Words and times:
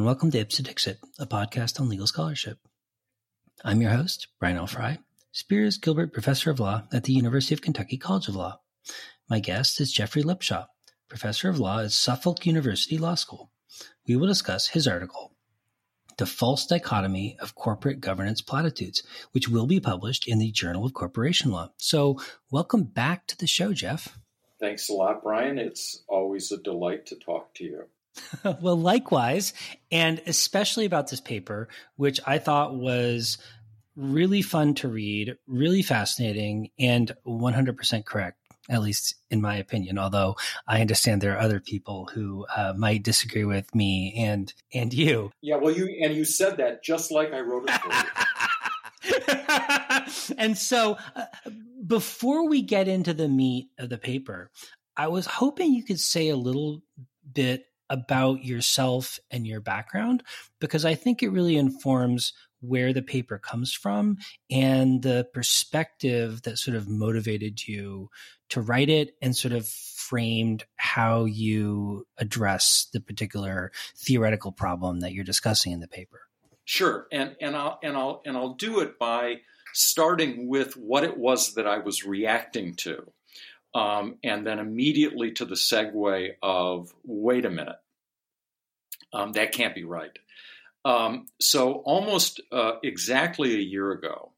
and 0.00 0.06
welcome 0.06 0.30
to 0.30 0.38
Ipse 0.38 0.56
Dixit, 0.56 0.98
a 1.18 1.26
podcast 1.26 1.78
on 1.78 1.90
legal 1.90 2.06
scholarship. 2.06 2.56
I'm 3.62 3.82
your 3.82 3.90
host, 3.90 4.28
Brian 4.38 4.56
L. 4.56 4.66
Frye, 4.66 4.98
Spears 5.30 5.76
Gilbert 5.76 6.14
Professor 6.14 6.50
of 6.50 6.58
Law 6.58 6.84
at 6.90 7.04
the 7.04 7.12
University 7.12 7.52
of 7.52 7.60
Kentucky 7.60 7.98
College 7.98 8.26
of 8.26 8.34
Law. 8.34 8.60
My 9.28 9.40
guest 9.40 9.78
is 9.78 9.92
Jeffrey 9.92 10.22
Lipshaw, 10.22 10.68
Professor 11.10 11.50
of 11.50 11.60
Law 11.60 11.80
at 11.80 11.92
Suffolk 11.92 12.46
University 12.46 12.96
Law 12.96 13.14
School. 13.14 13.52
We 14.08 14.16
will 14.16 14.26
discuss 14.26 14.68
his 14.68 14.88
article, 14.88 15.34
The 16.16 16.24
False 16.24 16.64
Dichotomy 16.64 17.36
of 17.38 17.54
Corporate 17.54 18.00
Governance 18.00 18.40
Platitudes, 18.40 19.02
which 19.32 19.50
will 19.50 19.66
be 19.66 19.80
published 19.80 20.26
in 20.26 20.38
the 20.38 20.50
Journal 20.50 20.86
of 20.86 20.94
Corporation 20.94 21.50
Law. 21.50 21.72
So, 21.76 22.18
welcome 22.50 22.84
back 22.84 23.26
to 23.26 23.36
the 23.36 23.46
show, 23.46 23.74
Jeff. 23.74 24.18
Thanks 24.60 24.88
a 24.88 24.94
lot, 24.94 25.22
Brian. 25.22 25.58
It's 25.58 26.04
always 26.08 26.50
a 26.50 26.56
delight 26.56 27.04
to 27.08 27.16
talk 27.16 27.52
to 27.56 27.64
you. 27.64 27.84
well, 28.60 28.76
likewise, 28.76 29.52
and 29.90 30.20
especially 30.26 30.84
about 30.84 31.10
this 31.10 31.20
paper, 31.20 31.68
which 31.96 32.20
I 32.26 32.38
thought 32.38 32.74
was 32.74 33.38
really 33.96 34.42
fun 34.42 34.74
to 34.74 34.88
read, 34.88 35.36
really 35.46 35.82
fascinating, 35.82 36.70
and 36.78 37.12
100% 37.26 38.04
correct, 38.04 38.38
at 38.68 38.82
least 38.82 39.14
in 39.30 39.40
my 39.40 39.56
opinion. 39.56 39.98
Although 39.98 40.36
I 40.66 40.80
understand 40.80 41.20
there 41.20 41.34
are 41.34 41.40
other 41.40 41.60
people 41.60 42.08
who 42.12 42.46
uh, 42.56 42.74
might 42.76 43.02
disagree 43.02 43.44
with 43.44 43.74
me 43.74 44.14
and 44.16 44.52
and 44.72 44.94
you. 44.94 45.30
Yeah, 45.42 45.56
well, 45.56 45.74
you 45.74 45.88
and 46.02 46.14
you 46.14 46.24
said 46.24 46.56
that 46.58 46.82
just 46.82 47.10
like 47.10 47.32
I 47.32 47.40
wrote 47.40 47.68
it 47.68 47.80
for 47.80 47.92
you. 47.92 48.02
and 50.38 50.56
so, 50.56 50.96
uh, 51.16 51.24
before 51.86 52.48
we 52.48 52.62
get 52.62 52.88
into 52.88 53.12
the 53.12 53.28
meat 53.28 53.68
of 53.78 53.88
the 53.88 53.98
paper, 53.98 54.50
I 54.96 55.08
was 55.08 55.26
hoping 55.26 55.72
you 55.72 55.82
could 55.82 56.00
say 56.00 56.28
a 56.28 56.36
little 56.36 56.82
bit 57.32 57.64
about 57.90 58.44
yourself 58.44 59.18
and 59.30 59.46
your 59.46 59.60
background 59.60 60.22
because 60.60 60.84
I 60.84 60.94
think 60.94 61.22
it 61.22 61.30
really 61.30 61.56
informs 61.56 62.32
where 62.60 62.92
the 62.92 63.02
paper 63.02 63.38
comes 63.38 63.72
from 63.72 64.18
and 64.50 65.02
the 65.02 65.26
perspective 65.32 66.42
that 66.42 66.58
sort 66.58 66.76
of 66.76 66.88
motivated 66.88 67.66
you 67.66 68.08
to 68.50 68.60
write 68.60 68.88
it 68.88 69.14
and 69.20 69.34
sort 69.36 69.52
of 69.52 69.66
framed 69.66 70.64
how 70.76 71.24
you 71.24 72.06
address 72.18 72.88
the 72.92 73.00
particular 73.00 73.72
theoretical 73.96 74.52
problem 74.52 75.00
that 75.00 75.12
you're 75.12 75.24
discussing 75.24 75.72
in 75.72 75.80
the 75.80 75.88
paper. 75.88 76.20
Sure, 76.64 77.06
and 77.10 77.34
and 77.40 77.56
I'll 77.56 77.78
and 77.82 77.96
I'll 77.96 78.22
and 78.24 78.36
I'll 78.36 78.54
do 78.54 78.80
it 78.80 78.98
by 78.98 79.36
starting 79.72 80.48
with 80.48 80.76
what 80.76 81.04
it 81.04 81.16
was 81.16 81.54
that 81.54 81.66
I 81.66 81.78
was 81.78 82.04
reacting 82.04 82.74
to 82.76 83.12
um, 83.74 84.16
and 84.24 84.46
then 84.46 84.58
immediately 84.58 85.32
to 85.32 85.44
the 85.44 85.54
segue 85.54 86.30
of 86.42 86.92
wait 87.04 87.44
a 87.44 87.50
minute, 87.50 87.78
um, 89.12 89.32
that 89.32 89.52
can't 89.52 89.74
be 89.74 89.84
right. 89.84 90.16
Um, 90.84 91.26
so 91.40 91.74
almost 91.84 92.40
uh, 92.52 92.72
exactly 92.82 93.54
a 93.54 93.60
year 93.60 93.92
ago, 93.92 94.32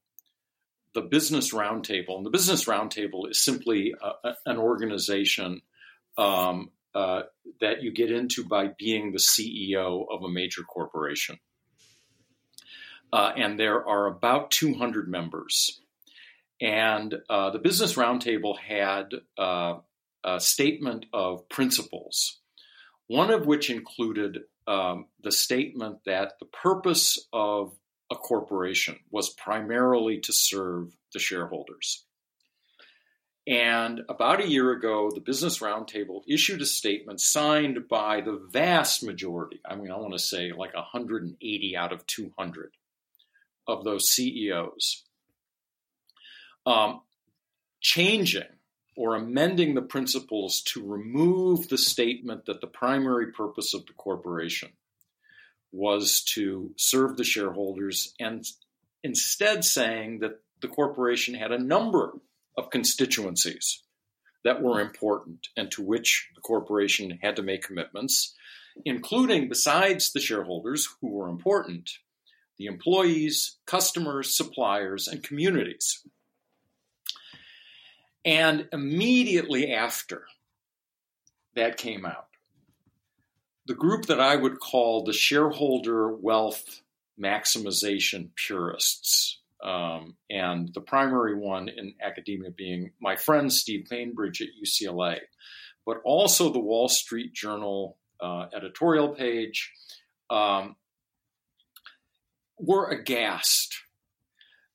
the 0.95 1.03
Business 1.03 1.53
Roundtable, 1.53 2.17
and 2.17 2.27
the 2.27 2.31
Business 2.31 2.67
Roundtable 2.67 3.31
is 3.31 3.43
simply 3.43 3.95
a, 4.03 4.33
an 4.45 4.59
organization 4.59 5.63
um, 6.19 6.71
uh, 6.95 7.23
that 7.61 7.83
you 7.83 7.93
get 7.93 8.11
into 8.11 8.45
by 8.45 8.69
being 8.79 9.13
the 9.13 9.19
CEO 9.19 10.05
of 10.11 10.23
a 10.23 10.29
major 10.29 10.63
corporation. 10.63 11.39
Uh, 13.13 13.33
and 13.37 13.59
there 13.59 13.87
are 13.87 14.07
about 14.07 14.51
200 14.51 15.09
members. 15.09 15.81
And 16.63 17.17
uh, 17.29 17.51
the 17.51 17.59
Business 17.59 17.95
Roundtable 17.95 18.57
had 18.57 19.11
uh, 19.37 19.79
a 20.23 20.39
statement 20.39 21.07
of 21.13 21.49
principles, 21.49 22.39
one 23.09 23.31
of 23.31 23.47
which 23.47 23.69
included 23.69 24.39
um, 24.69 25.07
the 25.21 25.33
statement 25.33 25.99
that 26.07 26.35
the 26.39 26.47
purpose 26.47 27.19
of 27.33 27.75
a 28.13 28.15
corporation 28.15 29.01
was 29.11 29.29
primarily 29.29 30.21
to 30.21 30.33
serve 30.33 30.95
the 31.13 31.19
shareholders. 31.19 32.05
And 33.45 34.03
about 34.09 34.41
a 34.41 34.49
year 34.49 34.71
ago, 34.71 35.11
the 35.13 35.21
Business 35.21 35.59
Roundtable 35.59 36.21
issued 36.29 36.63
a 36.63 36.67
statement 36.67 37.21
signed 37.21 37.89
by 37.89 38.21
the 38.21 38.41
vast 38.53 39.03
majority, 39.03 39.61
I 39.69 39.75
mean, 39.75 39.91
I 39.91 39.97
want 39.97 40.13
to 40.13 40.19
say 40.21 40.53
like 40.53 40.77
180 40.77 41.77
out 41.77 41.93
of 41.93 42.07
200 42.07 42.71
of 43.67 43.83
those 43.83 44.11
CEOs 44.11 45.03
um, 46.67 47.01
changing 47.81 48.45
or 48.97 49.17
amending 49.17 49.75
the 49.75 49.83
principles 49.83 50.63
to 50.63 50.85
remove 50.85 51.69
the 51.69 51.79
statement 51.79 52.47
that 52.47 52.61
the 52.61 52.67
primary 52.67 53.33
purpose 53.33 53.75
of 53.75 53.87
the 53.87 53.93
corporation 53.95 54.71
was 55.73 56.23
to 56.23 56.71
serve 56.77 57.17
the 57.17 57.25
shareholders 57.25 58.15
and 58.21 58.45
instead 59.03 59.65
saying 59.65 60.19
that 60.21 60.41
the 60.61 60.69
corporation 60.69 61.35
had 61.35 61.51
a 61.51 61.59
number 61.59 62.13
of 62.57 62.71
constituencies 62.71 63.83
that 64.45 64.63
were 64.63 64.81
important 64.81 65.49
and 65.57 65.71
to 65.71 65.83
which 65.83 66.31
the 66.35 66.41
corporation 66.41 67.19
had 67.23 67.37
to 67.37 67.43
make 67.43 67.63
commitments, 67.63 68.35
including, 68.85 69.49
besides 69.49 70.13
the 70.13 70.21
shareholders 70.21 70.89
who 71.01 71.09
were 71.09 71.29
important, 71.29 71.91
the 72.59 72.67
employees, 72.67 73.57
customers, 73.67 74.37
suppliers, 74.37 75.09
and 75.09 75.23
communities 75.23 76.03
and 78.25 78.69
immediately 78.73 79.73
after 79.73 80.25
that 81.55 81.77
came 81.77 82.07
out, 82.07 82.29
the 83.67 83.75
group 83.75 84.07
that 84.07 84.21
I 84.21 84.37
would 84.37 84.61
call 84.61 85.05
the 85.05 85.13
shareholder 85.13 86.13
wealth 86.13 86.83
maximization 87.21 88.31
purists, 88.35 89.41
um, 89.63 90.17
and 90.31 90.73
the 90.75 90.81
primary 90.81 91.37
one 91.37 91.69
in 91.69 91.95
academia 92.03 92.51
being 92.51 92.91
my 93.01 93.17
friend 93.17 93.53
Steve 93.53 93.87
Bainbridge 93.89 94.43
at 94.43 94.49
UCLA, 94.61 95.19
but 95.87 95.99
also 96.05 96.51
the 96.51 96.59
Wall 96.59 96.89
Street 96.89 97.33
Journal 97.33 97.97
uh, 98.21 98.47
editorial 98.55 99.11
page, 99.11 99.73
um, 100.31 100.77
were 102.59 102.89
aghast 102.89 103.77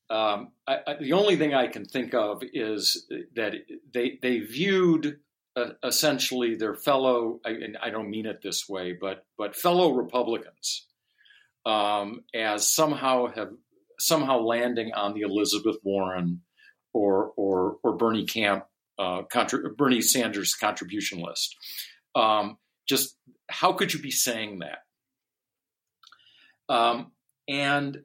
um, 0.09 0.51
I, 0.66 0.78
I, 0.88 0.94
the 1.01 1.13
only 1.13 1.35
thing 1.35 1.53
I 1.53 1.68
can 1.68 1.85
think 1.85 2.13
of 2.13 2.41
is 2.53 3.07
that 3.35 3.53
they 3.94 4.18
they 4.22 4.40
viewed 4.40 5.19
uh, 5.56 5.72
essentially 5.84 6.56
their 6.56 6.75
fellow, 6.75 7.40
and 7.44 7.78
I 7.81 7.90
don't 7.90 8.09
mean 8.09 8.25
it 8.25 8.41
this 8.41 8.69
way, 8.69 8.94
but 8.94 9.25
but 9.38 9.56
fellow 9.56 9.91
Republicans 9.91 10.88
um, 11.66 12.23
as 12.34 12.73
somehow 12.73 13.28
have 13.28 13.50
somehow 14.00 14.40
landing 14.40 14.94
on 14.94 15.13
the 15.13 15.22
Elizabeth 15.22 15.78
Warren 15.84 16.41
or 16.94 17.34
or 17.35 17.78
or 17.84 17.97
Bernie 17.97 18.25
Camp 18.25 18.66
uh, 18.97 19.23
contra- 19.23 19.69
Bernie 19.72 20.01
Sanders 20.01 20.56
contribution 20.56 21.19
list. 21.22 21.56
Um, 22.16 22.57
just 22.88 23.17
how 23.50 23.73
could 23.73 23.94
you 23.94 24.01
be 24.01 24.12
saying 24.12 24.59
that? 24.59 24.79
Um, 26.73 27.12
and 27.47 28.03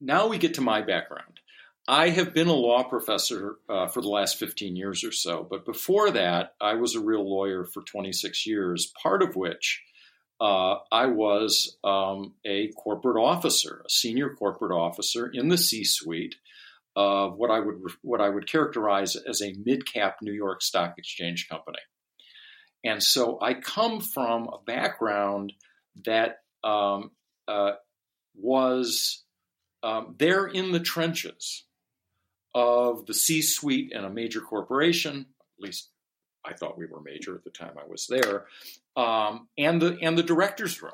now 0.00 0.28
we 0.28 0.38
get 0.38 0.54
to 0.54 0.60
my 0.60 0.82
background. 0.82 1.40
I 1.88 2.10
have 2.10 2.34
been 2.34 2.48
a 2.48 2.52
law 2.52 2.84
professor 2.84 3.56
uh, 3.68 3.88
for 3.88 4.00
the 4.00 4.08
last 4.08 4.38
15 4.38 4.76
years 4.76 5.02
or 5.02 5.12
so, 5.12 5.46
but 5.48 5.64
before 5.64 6.10
that, 6.12 6.54
I 6.60 6.74
was 6.74 6.94
a 6.94 7.00
real 7.00 7.28
lawyer 7.28 7.64
for 7.64 7.82
26 7.82 8.46
years, 8.46 8.92
part 9.02 9.22
of 9.22 9.34
which 9.34 9.82
uh, 10.40 10.76
I 10.92 11.06
was 11.06 11.76
um, 11.84 12.34
a 12.46 12.68
corporate 12.72 13.22
officer, 13.22 13.82
a 13.84 13.90
senior 13.90 14.30
corporate 14.34 14.72
officer 14.72 15.26
in 15.26 15.48
the 15.48 15.58
C-suite 15.58 16.36
of 16.96 17.36
what 17.36 17.50
I 17.50 17.60
would 17.60 17.76
what 18.02 18.20
I 18.20 18.28
would 18.28 18.50
characterize 18.50 19.16
as 19.16 19.42
a 19.42 19.54
mid-cap 19.64 20.16
New 20.22 20.32
York 20.32 20.62
Stock 20.62 20.94
Exchange 20.98 21.48
company. 21.48 21.78
And 22.84 23.02
so 23.02 23.38
I 23.40 23.54
come 23.54 24.00
from 24.00 24.48
a 24.48 24.58
background 24.64 25.52
that 26.04 26.38
um, 26.64 27.10
uh, 27.46 27.72
was 28.34 29.22
um, 29.82 30.14
they're 30.18 30.46
in 30.46 30.72
the 30.72 30.80
trenches 30.80 31.64
of 32.54 33.06
the 33.06 33.14
C 33.14 33.42
suite 33.42 33.92
in 33.92 34.04
a 34.04 34.10
major 34.10 34.40
corporation, 34.40 35.26
at 35.58 35.62
least 35.62 35.90
I 36.44 36.54
thought 36.54 36.78
we 36.78 36.86
were 36.86 37.00
major 37.00 37.34
at 37.34 37.44
the 37.44 37.50
time 37.50 37.74
I 37.78 37.86
was 37.86 38.06
there, 38.06 38.46
um, 38.96 39.48
and, 39.58 39.80
the, 39.80 39.98
and 40.02 40.16
the 40.16 40.22
director's 40.22 40.82
room. 40.82 40.92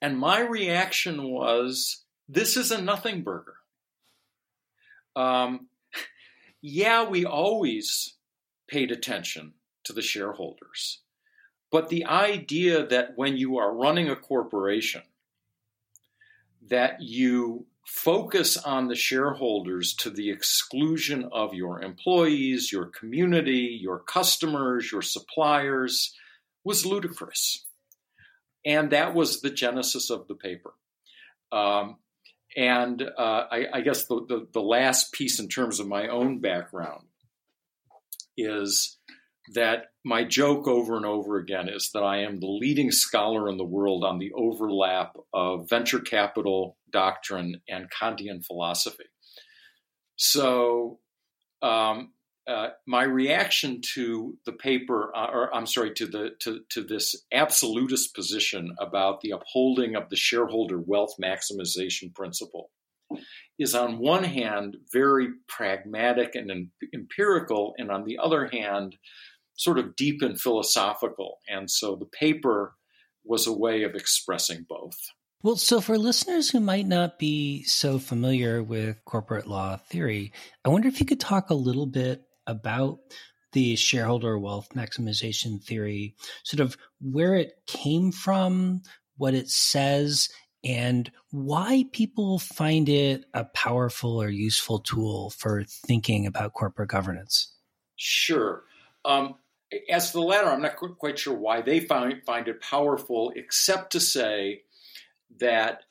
And 0.00 0.18
my 0.18 0.40
reaction 0.40 1.24
was 1.24 2.04
this 2.28 2.56
is 2.56 2.70
a 2.70 2.80
nothing 2.80 3.22
burger. 3.22 3.54
Um, 5.16 5.68
yeah, 6.60 7.08
we 7.08 7.24
always 7.24 8.14
paid 8.68 8.92
attention 8.92 9.54
to 9.84 9.92
the 9.92 10.02
shareholders. 10.02 11.00
But 11.70 11.88
the 11.88 12.06
idea 12.06 12.86
that 12.86 13.12
when 13.16 13.36
you 13.36 13.58
are 13.58 13.74
running 13.74 14.08
a 14.08 14.16
corporation, 14.16 15.02
that 16.68 17.00
you 17.00 17.66
focus 17.86 18.56
on 18.56 18.88
the 18.88 18.94
shareholders 18.94 19.94
to 19.94 20.10
the 20.10 20.30
exclusion 20.30 21.28
of 21.32 21.54
your 21.54 21.80
employees, 21.80 22.70
your 22.70 22.86
community, 22.86 23.78
your 23.80 23.98
customers, 23.98 24.92
your 24.92 25.02
suppliers 25.02 26.14
was 26.64 26.84
ludicrous. 26.84 27.64
and 28.64 28.90
that 28.90 29.14
was 29.14 29.40
the 29.40 29.50
genesis 29.50 30.10
of 30.10 30.28
the 30.28 30.34
paper. 30.34 30.74
Um, 31.50 31.96
and 32.56 33.00
uh, 33.02 33.46
I, 33.50 33.66
I, 33.72 33.80
guess 33.80 34.06
the, 34.06 34.24
the, 34.28 34.46
the 34.52 34.60
last 34.60 35.12
piece 35.12 35.38
in 35.40 35.48
terms 35.48 35.80
of 35.80 35.86
my 35.86 36.08
own 36.08 36.40
background 36.40 37.06
is 38.36 38.98
that 39.54 39.86
my 40.04 40.24
joke 40.24 40.66
over 40.66 40.96
and 40.96 41.06
over 41.06 41.36
again 41.36 41.68
is 41.68 41.90
that 41.92 42.02
I 42.02 42.22
am 42.22 42.40
the 42.40 42.46
leading 42.46 42.90
scholar 42.90 43.48
in 43.48 43.56
the 43.56 43.64
world 43.64 44.04
on 44.04 44.18
the 44.18 44.32
overlap 44.32 45.16
of 45.32 45.68
venture 45.68 46.00
capital 46.00 46.76
doctrine 46.90 47.60
and 47.68 47.90
Kantian 47.90 48.44
philosophy. 48.44 49.04
So, 50.16 50.98
um, 51.62 52.12
uh, 52.48 52.70
my 52.86 53.02
reaction 53.02 53.82
to 53.94 54.38
the 54.46 54.52
paper, 54.52 55.14
uh, 55.14 55.26
or 55.30 55.54
I'm 55.54 55.66
sorry, 55.66 55.92
to 55.94 56.06
the 56.06 56.30
to, 56.40 56.60
to 56.70 56.82
this 56.82 57.26
absolutist 57.30 58.14
position 58.14 58.74
about 58.78 59.20
the 59.20 59.32
upholding 59.32 59.96
of 59.96 60.08
the 60.08 60.16
shareholder 60.16 60.78
wealth 60.80 61.16
maximization 61.22 62.14
principle, 62.14 62.70
is 63.58 63.74
on 63.74 63.98
one 63.98 64.24
hand 64.24 64.78
very 64.90 65.28
pragmatic 65.46 66.34
and 66.36 66.68
empirical, 66.94 67.74
and 67.76 67.90
on 67.90 68.04
the 68.04 68.18
other 68.18 68.46
hand, 68.46 68.96
sort 69.58 69.78
of 69.78 69.96
deep 69.96 70.22
and 70.22 70.40
philosophical. 70.40 71.40
And 71.48 71.70
so 71.70 71.96
the 71.96 72.06
paper 72.06 72.74
was 73.24 73.46
a 73.46 73.52
way 73.52 73.82
of 73.82 73.94
expressing 73.94 74.64
both. 74.66 74.96
Well, 75.42 75.56
so 75.56 75.80
for 75.80 75.98
listeners 75.98 76.50
who 76.50 76.60
might 76.60 76.86
not 76.86 77.18
be 77.18 77.62
so 77.64 77.98
familiar 77.98 78.62
with 78.62 79.04
corporate 79.04 79.46
law 79.46 79.76
theory, 79.76 80.32
I 80.64 80.70
wonder 80.70 80.88
if 80.88 81.00
you 81.00 81.06
could 81.06 81.20
talk 81.20 81.50
a 81.50 81.54
little 81.54 81.86
bit 81.86 82.22
about 82.46 82.98
the 83.52 83.76
shareholder 83.76 84.38
wealth 84.38 84.68
maximization 84.74 85.62
theory, 85.62 86.14
sort 86.44 86.60
of 86.60 86.76
where 87.00 87.34
it 87.34 87.52
came 87.66 88.12
from, 88.12 88.82
what 89.16 89.34
it 89.34 89.48
says, 89.48 90.28
and 90.64 91.10
why 91.30 91.84
people 91.92 92.38
find 92.38 92.88
it 92.88 93.24
a 93.34 93.44
powerful 93.44 94.20
or 94.20 94.28
useful 94.28 94.80
tool 94.80 95.30
for 95.30 95.64
thinking 95.64 96.26
about 96.26 96.52
corporate 96.52 96.90
governance. 96.90 97.54
Sure. 97.96 98.64
Um, 99.04 99.36
as 99.90 100.10
for 100.10 100.18
the 100.18 100.24
latter, 100.24 100.48
I'm 100.48 100.62
not 100.62 100.76
quite 100.76 101.18
sure 101.18 101.34
why 101.34 101.60
they 101.60 101.80
find, 101.80 102.22
find 102.24 102.48
it 102.48 102.60
powerful, 102.60 103.32
except 103.36 103.92
to 103.92 104.00
say 104.00 104.62
that, 105.40 105.82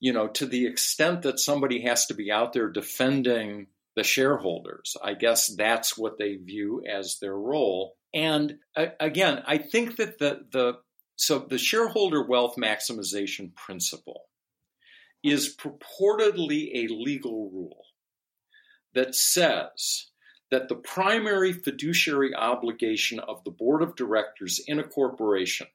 you 0.00 0.12
know, 0.12 0.28
to 0.28 0.46
the 0.46 0.66
extent 0.66 1.22
that 1.22 1.38
somebody 1.38 1.82
has 1.82 2.06
to 2.06 2.14
be 2.14 2.30
out 2.30 2.52
there 2.52 2.68
defending 2.68 3.68
the 3.96 4.02
shareholders, 4.04 4.96
I 5.02 5.14
guess 5.14 5.48
that's 5.48 5.96
what 5.96 6.18
they 6.18 6.36
view 6.36 6.82
as 6.88 7.18
their 7.20 7.36
role. 7.36 7.96
And 8.12 8.58
uh, 8.76 8.86
again, 8.98 9.42
I 9.46 9.58
think 9.58 9.96
that 9.96 10.18
the, 10.18 10.40
the 10.50 10.78
so 11.16 11.38
the 11.38 11.58
shareholder 11.58 12.24
wealth 12.26 12.56
maximization 12.56 13.54
principle 13.54 14.22
is 15.22 15.54
purportedly 15.54 16.70
a 16.74 16.92
legal 16.92 17.50
rule 17.50 17.84
that 18.94 19.14
says 19.14 20.09
that 20.50 20.68
the 20.68 20.74
primary 20.74 21.52
fiduciary 21.52 22.34
obligation 22.34 23.20
of 23.20 23.42
the 23.44 23.50
board 23.50 23.82
of 23.82 23.96
directors 23.96 24.60
in 24.66 24.78
a 24.78 24.84
corporation 24.84 25.68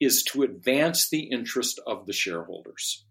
is 0.00 0.22
to 0.22 0.42
advance 0.42 1.08
the 1.08 1.24
interest 1.24 1.80
of 1.86 2.06
the 2.06 2.12
shareholders, 2.12 3.04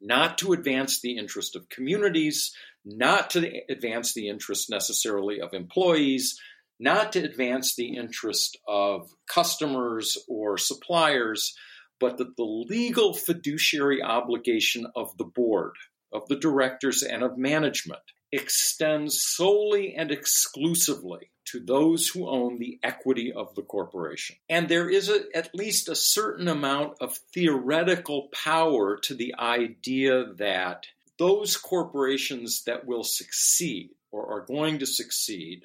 not 0.00 0.38
to 0.38 0.52
advance 0.52 1.00
the 1.00 1.16
interest 1.16 1.54
of 1.54 1.68
communities, 1.68 2.52
not 2.84 3.30
to 3.30 3.60
advance 3.68 4.14
the 4.14 4.28
interest 4.28 4.70
necessarily 4.70 5.40
of 5.40 5.52
employees, 5.52 6.40
not 6.80 7.12
to 7.12 7.22
advance 7.22 7.74
the 7.74 7.96
interest 7.96 8.56
of 8.66 9.10
customers 9.28 10.16
or 10.28 10.56
suppliers, 10.56 11.54
but 12.00 12.16
that 12.18 12.36
the 12.36 12.44
legal 12.44 13.12
fiduciary 13.12 14.02
obligation 14.02 14.86
of 14.96 15.16
the 15.18 15.24
board, 15.24 15.74
of 16.12 16.26
the 16.28 16.36
directors, 16.36 17.02
and 17.02 17.22
of 17.22 17.36
management 17.36 18.00
extends 18.32 19.22
solely 19.22 19.94
and 19.94 20.10
exclusively 20.10 21.30
to 21.46 21.60
those 21.60 22.08
who 22.08 22.28
own 22.28 22.58
the 22.58 22.78
equity 22.82 23.32
of 23.32 23.54
the 23.54 23.62
corporation. 23.62 24.36
And 24.50 24.68
there 24.68 24.90
is 24.90 25.08
a, 25.08 25.24
at 25.34 25.54
least 25.54 25.88
a 25.88 25.94
certain 25.94 26.46
amount 26.46 26.98
of 27.00 27.16
theoretical 27.32 28.28
power 28.32 28.98
to 29.04 29.14
the 29.14 29.34
idea 29.38 30.26
that 30.34 30.86
those 31.18 31.56
corporations 31.56 32.64
that 32.64 32.86
will 32.86 33.02
succeed 33.02 33.90
or 34.10 34.30
are 34.30 34.44
going 34.44 34.78
to 34.80 34.86
succeed 34.86 35.62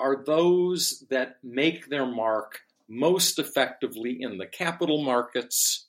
are 0.00 0.24
those 0.24 1.04
that 1.10 1.36
make 1.44 1.88
their 1.88 2.06
mark 2.06 2.60
most 2.88 3.38
effectively 3.38 4.18
in 4.20 4.38
the 4.38 4.46
capital 4.46 5.04
markets, 5.04 5.86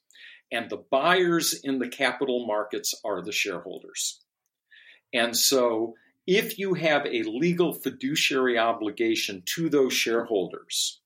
and 0.51 0.69
the 0.69 0.83
buyers 0.91 1.59
in 1.63 1.79
the 1.79 1.88
capital 1.88 2.45
markets 2.45 2.94
are 3.03 3.24
the 3.24 3.31
shareholders. 3.31 4.19
And 5.13 5.35
so 5.35 5.95
if 6.33 6.57
you 6.57 6.75
have 6.75 7.05
a 7.05 7.23
legal 7.23 7.73
fiduciary 7.73 8.57
obligation 8.57 9.43
to 9.45 9.67
those 9.67 9.91
shareholders 9.91 11.01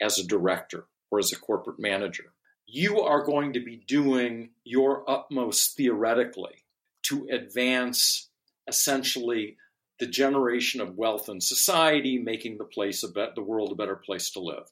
as 0.00 0.18
a 0.18 0.26
director 0.26 0.86
or 1.10 1.18
as 1.18 1.30
a 1.30 1.38
corporate 1.38 1.78
manager, 1.78 2.32
you 2.64 3.02
are 3.02 3.22
going 3.22 3.52
to 3.52 3.60
be 3.60 3.84
doing 3.86 4.48
your 4.64 5.04
utmost 5.06 5.76
theoretically 5.76 6.64
to 7.02 7.28
advance 7.30 8.30
essentially 8.66 9.58
the 10.00 10.06
generation 10.06 10.80
of 10.80 10.96
wealth 10.96 11.28
in 11.28 11.42
society, 11.42 12.16
making 12.16 12.56
the 12.56 12.64
place 12.64 13.04
be- 13.04 13.26
the 13.34 13.42
world 13.42 13.72
a 13.72 13.74
better 13.74 13.96
place 13.96 14.30
to 14.30 14.40
live. 14.40 14.64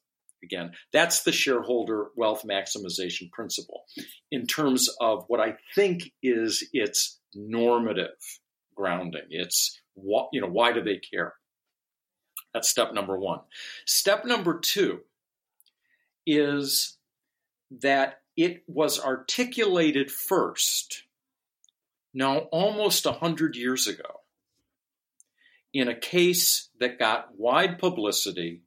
Again, 0.43 0.73
that's 0.95 1.25
the 1.25 1.33
shareholder 1.33 2.07
wealth 2.17 2.43
maximization 2.49 3.31
principle 3.33 3.85
in 4.31 4.47
terms 4.47 4.89
of 4.99 5.25
what 5.29 5.41
I 5.41 5.57
think 5.75 6.11
is 6.23 6.67
its 6.73 7.21
normative 7.35 8.17
grounding. 8.75 9.27
It's 9.31 9.81
what, 9.95 10.29
you 10.33 10.41
know, 10.41 10.49
why 10.49 10.73
do 10.73 10.83
they 10.83 10.97
care? 10.97 11.35
That's 12.53 12.69
step 12.69 12.93
number 12.93 13.19
one. 13.19 13.41
Step 13.87 14.25
number 14.25 14.59
two 14.59 15.01
is 16.27 16.97
that 17.71 18.21
it 18.37 18.63
was 18.67 19.01
articulated 19.01 20.11
first, 20.11 21.05
now 22.13 22.39
almost 22.53 23.07
a 23.07 23.11
100 23.11 23.57
years 23.57 23.87
ago, 23.87 24.21
in 25.73 25.89
a 25.89 25.95
case 25.95 26.69
that 26.81 26.99
got 26.99 27.29
wide 27.37 27.79
publicity 27.79 28.63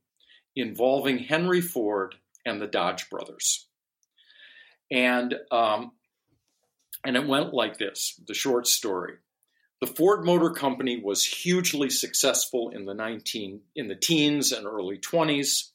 involving 0.55 1.17
Henry 1.17 1.61
Ford 1.61 2.15
and 2.45 2.61
the 2.61 2.67
Dodge 2.67 3.09
brothers. 3.09 3.67
And, 4.91 5.35
um, 5.51 5.91
and 7.03 7.17
it 7.17 7.27
went 7.27 7.53
like 7.53 7.77
this 7.77 8.19
the 8.27 8.33
short 8.33 8.67
story. 8.67 9.15
The 9.83 9.93
Ford 9.95 10.23
Motor 10.23 10.51
Company 10.51 11.01
was 11.03 11.25
hugely 11.25 11.89
successful 11.89 12.69
in 12.69 12.85
the 12.85 12.93
19 12.93 13.63
in 13.75 13.89
the 13.89 13.97
teens 13.97 14.53
and 14.53 14.65
early 14.65 14.97
20s. 14.97 15.71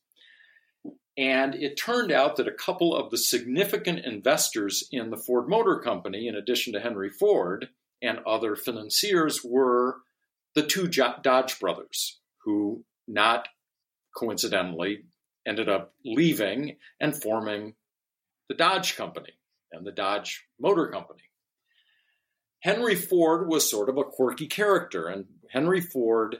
And 1.18 1.54
it 1.54 1.76
turned 1.76 2.10
out 2.10 2.36
that 2.36 2.48
a 2.48 2.52
couple 2.52 2.96
of 2.96 3.10
the 3.10 3.18
significant 3.18 4.06
investors 4.06 4.88
in 4.90 5.10
the 5.10 5.18
Ford 5.18 5.46
Motor 5.46 5.80
Company, 5.80 6.26
in 6.26 6.36
addition 6.36 6.72
to 6.72 6.80
Henry 6.80 7.10
Ford 7.10 7.68
and 8.00 8.20
other 8.26 8.56
financiers, 8.56 9.44
were 9.44 9.96
the 10.54 10.62
two 10.62 10.88
Dodge 10.88 11.60
brothers, 11.60 12.18
who, 12.44 12.86
not 13.06 13.48
coincidentally, 14.16 15.04
ended 15.46 15.68
up 15.68 15.92
leaving 16.02 16.78
and 16.98 17.14
forming 17.14 17.74
the 18.48 18.54
Dodge 18.54 18.96
Company 18.96 19.34
and 19.70 19.86
the 19.86 19.92
Dodge 19.92 20.46
Motor 20.58 20.88
Company. 20.88 21.27
Henry 22.60 22.94
Ford 22.94 23.48
was 23.48 23.70
sort 23.70 23.88
of 23.88 23.98
a 23.98 24.04
quirky 24.04 24.46
character, 24.46 25.06
and 25.06 25.26
Henry 25.50 25.80
Ford 25.80 26.38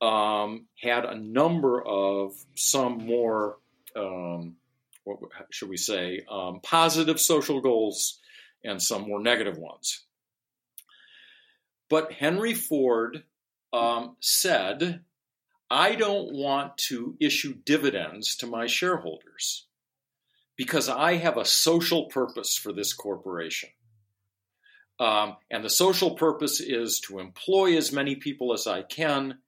um, 0.00 0.66
had 0.80 1.04
a 1.04 1.18
number 1.18 1.82
of 1.84 2.32
some 2.54 3.06
more, 3.06 3.58
um, 3.94 4.56
what 5.04 5.18
should 5.50 5.70
we 5.70 5.76
say, 5.76 6.22
um, 6.30 6.60
positive 6.62 7.18
social 7.20 7.60
goals 7.60 8.18
and 8.62 8.82
some 8.82 9.02
more 9.02 9.20
negative 9.20 9.56
ones. 9.56 10.04
But 11.88 12.12
Henry 12.12 12.52
Ford 12.52 13.22
um, 13.72 14.16
said, 14.20 15.00
I 15.70 15.94
don't 15.94 16.32
want 16.32 16.76
to 16.88 17.16
issue 17.20 17.54
dividends 17.64 18.36
to 18.36 18.46
my 18.46 18.66
shareholders 18.66 19.66
because 20.56 20.88
I 20.88 21.16
have 21.16 21.36
a 21.36 21.44
social 21.44 22.06
purpose 22.06 22.56
for 22.56 22.72
this 22.72 22.92
corporation. 22.92 23.70
Um, 24.98 25.36
and 25.50 25.64
the 25.64 25.70
social 25.70 26.14
purpose 26.14 26.60
is 26.60 27.00
to 27.00 27.18
employ 27.18 27.76
as 27.76 27.92
many 27.92 28.16
people 28.16 28.52
as 28.52 28.66
I 28.66 28.82
can, 28.82 29.38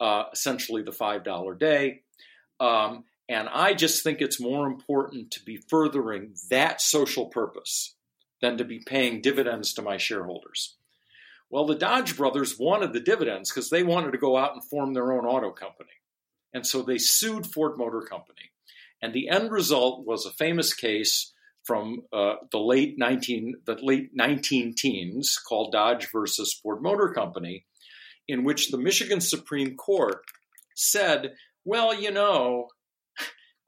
uh, 0.00 0.24
essentially 0.32 0.82
the 0.82 0.92
$5 0.92 1.58
day. 1.58 2.02
Um, 2.60 3.04
and 3.28 3.48
I 3.48 3.74
just 3.74 4.02
think 4.02 4.20
it's 4.20 4.40
more 4.40 4.66
important 4.66 5.32
to 5.32 5.42
be 5.44 5.56
furthering 5.56 6.34
that 6.50 6.80
social 6.80 7.26
purpose 7.26 7.94
than 8.40 8.58
to 8.58 8.64
be 8.64 8.80
paying 8.80 9.22
dividends 9.22 9.72
to 9.74 9.82
my 9.82 9.96
shareholders. 9.96 10.76
Well, 11.50 11.66
the 11.66 11.74
Dodge 11.74 12.16
brothers 12.16 12.58
wanted 12.58 12.92
the 12.92 13.00
dividends 13.00 13.50
because 13.50 13.70
they 13.70 13.82
wanted 13.82 14.12
to 14.12 14.18
go 14.18 14.36
out 14.36 14.54
and 14.54 14.64
form 14.64 14.94
their 14.94 15.12
own 15.12 15.24
auto 15.24 15.50
company. 15.50 15.90
And 16.54 16.66
so 16.66 16.82
they 16.82 16.98
sued 16.98 17.46
Ford 17.46 17.76
Motor 17.76 18.02
Company. 18.02 18.50
And 19.00 19.12
the 19.12 19.28
end 19.28 19.50
result 19.50 20.06
was 20.06 20.24
a 20.24 20.30
famous 20.30 20.74
case 20.74 21.32
from 21.64 22.02
uh, 22.12 22.34
the 22.50 22.58
late 22.58 22.98
19 22.98 23.54
the 23.66 23.76
late 23.80 24.10
19 24.12 24.74
teens 24.76 25.38
called 25.38 25.72
Dodge 25.72 26.08
versus 26.12 26.58
Ford 26.62 26.82
Motor 26.82 27.12
Company, 27.12 27.66
in 28.28 28.44
which 28.44 28.70
the 28.70 28.78
Michigan 28.78 29.20
Supreme 29.20 29.76
Court 29.76 30.22
said, 30.74 31.34
"Well, 31.64 31.94
you 31.94 32.10
know." 32.10 32.68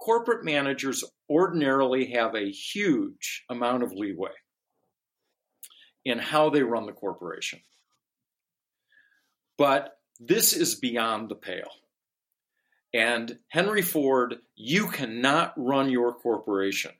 Corporate 0.00 0.44
managers 0.44 1.02
ordinarily 1.30 2.10
have 2.10 2.34
a 2.34 2.50
huge 2.50 3.42
amount 3.48 3.82
of 3.82 3.92
leeway 3.92 4.32
in 6.04 6.18
how 6.18 6.50
they 6.50 6.62
run 6.62 6.84
the 6.84 6.92
corporation. 6.92 7.60
But 9.56 9.96
this 10.20 10.52
is 10.52 10.74
beyond 10.74 11.28
the 11.28 11.36
pale. 11.36 11.70
And 12.92 13.38
Henry 13.48 13.82
Ford, 13.82 14.36
you 14.54 14.88
cannot 14.88 15.54
run 15.56 15.90
your 15.90 16.12
corporation 16.12 16.92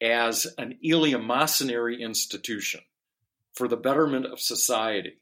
as 0.00 0.46
an 0.58 0.78
eleemosynary 0.84 2.00
institution 2.00 2.80
for 3.54 3.68
the 3.68 3.76
betterment 3.76 4.26
of 4.26 4.40
society 4.40 5.18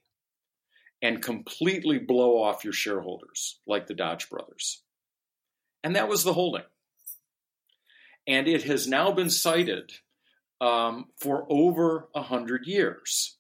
and 1.01 1.23
completely 1.23 1.99
blow 1.99 2.43
off 2.43 2.65
your 2.65 2.73
shareholders 2.73 3.59
like 3.67 3.87
the 3.87 3.95
Dodge 3.95 4.29
brothers. 4.29 4.83
And 5.83 5.97
that 5.97 6.09
was 6.09 6.25
the 6.25 6.33
holding. 6.33 6.65
And 8.27 8.49
it 8.49 8.63
has 8.65 8.89
now 8.89 9.13
been 9.13 9.31
cited 9.31 9.93
um, 10.61 11.07
for 11.19 11.47
over 11.51 12.09
a 12.15 12.23
hundred 12.23 12.67
years 12.67 13.37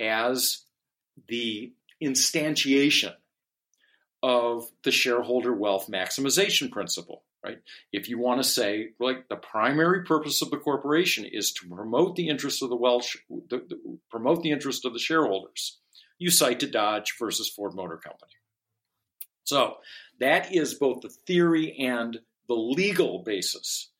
as 0.00 0.64
the 1.28 1.72
instantiation 2.02 3.14
of 4.22 4.66
the 4.82 4.90
shareholder 4.90 5.52
wealth 5.52 5.86
maximization 5.86 6.70
principle 6.70 7.22
right 7.44 7.58
if 7.92 8.08
you 8.08 8.18
want 8.18 8.42
to 8.42 8.48
say 8.48 8.90
like 8.98 9.28
the 9.28 9.36
primary 9.36 10.04
purpose 10.04 10.40
of 10.42 10.50
the 10.50 10.56
corporation 10.56 11.24
is 11.24 11.52
to 11.52 11.68
promote 11.68 12.16
the 12.16 12.28
interests 12.28 12.62
of 12.62 12.70
the 12.70 12.76
wealth 12.76 13.14
the, 13.50 13.58
the, 13.68 13.98
promote 14.10 14.42
the 14.42 14.50
interest 14.50 14.84
of 14.84 14.92
the 14.92 14.98
shareholders 14.98 15.78
you 16.18 16.30
cite 16.30 16.60
to 16.60 16.66
dodge 16.66 17.14
versus 17.18 17.48
ford 17.48 17.74
motor 17.74 17.96
company 17.96 18.32
so 19.44 19.76
that 20.20 20.54
is 20.54 20.74
both 20.74 21.02
the 21.02 21.08
theory 21.08 21.76
and 21.78 22.18
the 22.48 22.54
legal 22.54 23.22
basis 23.22 23.90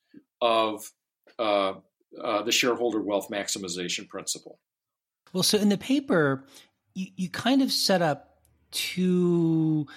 of 0.41 0.91
uh, 1.39 1.73
uh, 2.21 2.43
the 2.43 2.51
shareholder 2.51 3.01
wealth 3.01 3.29
maximization 3.29 4.07
principle. 4.07 4.59
Well, 5.33 5.43
so 5.43 5.57
in 5.57 5.69
the 5.69 5.77
paper, 5.77 6.45
you, 6.93 7.07
you 7.15 7.29
kind 7.29 7.61
of 7.61 7.71
set 7.71 8.01
up 8.01 8.39
two 8.71 9.87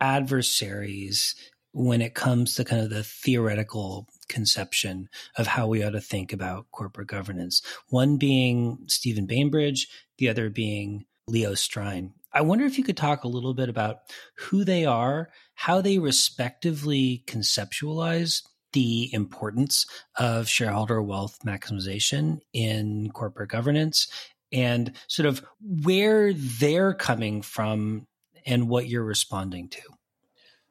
adversaries 0.00 1.34
when 1.76 2.00
it 2.00 2.14
comes 2.14 2.54
to 2.54 2.64
kind 2.64 2.80
of 2.80 2.88
the 2.88 3.02
theoretical 3.02 4.08
conception 4.30 5.10
of 5.36 5.46
how 5.46 5.66
we 5.66 5.84
ought 5.84 5.90
to 5.90 6.00
think 6.00 6.32
about 6.32 6.64
corporate 6.72 7.06
governance. 7.06 7.60
One 7.90 8.16
being 8.16 8.78
Stephen 8.86 9.26
Bainbridge, 9.26 9.86
the 10.16 10.30
other 10.30 10.48
being 10.48 11.04
Leo 11.28 11.52
Strine. 11.52 12.12
I 12.32 12.40
wonder 12.40 12.64
if 12.64 12.78
you 12.78 12.84
could 12.84 12.96
talk 12.96 13.24
a 13.24 13.28
little 13.28 13.52
bit 13.52 13.68
about 13.68 13.98
who 14.38 14.64
they 14.64 14.86
are, 14.86 15.28
how 15.54 15.82
they 15.82 15.98
respectively 15.98 17.22
conceptualize 17.26 18.42
the 18.72 19.12
importance 19.12 19.84
of 20.18 20.48
shareholder 20.48 21.02
wealth 21.02 21.40
maximization 21.44 22.38
in 22.54 23.10
corporate 23.12 23.50
governance 23.50 24.08
and 24.50 24.92
sort 25.08 25.26
of 25.26 25.44
where 25.60 26.32
they're 26.32 26.94
coming 26.94 27.42
from 27.42 28.06
and 28.46 28.66
what 28.66 28.88
you're 28.88 29.04
responding 29.04 29.68
to. 29.68 29.82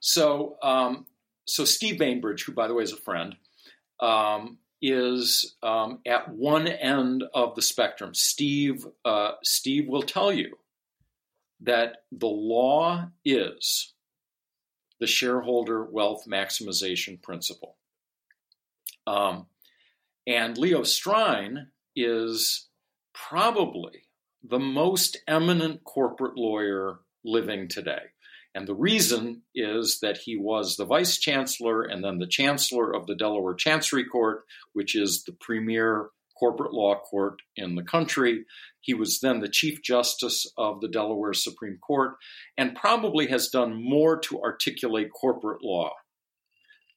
So, 0.06 0.58
um, 0.62 1.08
so 1.46 1.66
Steve 1.66 1.98
Bainbridge, 1.98 2.44
who 2.44 2.52
by 2.52 2.68
the 2.68 2.76
way 2.76 2.84
is 2.84 2.94
a 2.94 2.96
friend, 2.98 3.36
um, 4.00 4.60
is 4.80 5.56
um, 5.64 5.98
at 6.06 6.30
one 6.30 6.68
end 6.68 7.24
of 7.34 7.56
the 7.56 7.64
spectrum. 7.64 8.14
Steve, 8.14 8.86
uh, 9.04 9.32
Steve 9.44 9.88
will 9.88 10.04
tell 10.04 10.32
you 10.32 10.60
that 11.62 12.04
the 12.12 12.28
law 12.28 13.08
is 13.26 13.96
the 15.00 15.08
shareholder 15.08 15.84
wealth 15.84 16.26
maximization 16.30 17.20
principle. 17.20 17.76
Um, 19.08 19.48
and 20.28 20.56
Leo 20.56 20.82
Strine 20.82 21.70
is 21.96 22.68
probably 23.12 24.04
the 24.44 24.60
most 24.60 25.18
eminent 25.28 25.84
corporate 25.84 26.38
lawyer 26.38 27.00
living 27.24 27.68
today. 27.68 28.04
And 28.56 28.66
the 28.66 28.74
reason 28.74 29.42
is 29.54 30.00
that 30.00 30.18
he 30.18 30.38
was 30.38 30.78
the 30.78 30.86
vice 30.86 31.18
chancellor 31.18 31.84
and 31.84 32.02
then 32.02 32.20
the 32.20 32.28
chancellor 32.28 32.96
of 32.96 33.06
the 33.06 33.16
Delaware 33.16 33.54
Chancery 33.54 34.06
Court, 34.06 34.46
which 34.72 34.96
is 34.96 35.26
the 35.26 35.34
premier 35.34 36.08
corporate 36.40 36.74
law 36.74 36.96
court 36.96 37.42
in 37.58 37.76
the 37.76 37.84
country. 37.84 38.46
He 38.80 38.94
was 38.94 39.20
then 39.20 39.42
the 39.42 39.50
chief 39.50 39.82
justice 39.84 40.50
of 40.58 40.80
the 40.80 40.88
Delaware 40.88 41.34
Supreme 41.34 41.78
Court 41.78 42.16
and 42.58 42.76
probably 42.76 43.28
has 43.28 43.50
done 43.50 43.84
more 43.84 44.20
to 44.20 44.42
articulate 44.42 45.10
corporate 45.12 45.62
law 45.62 45.92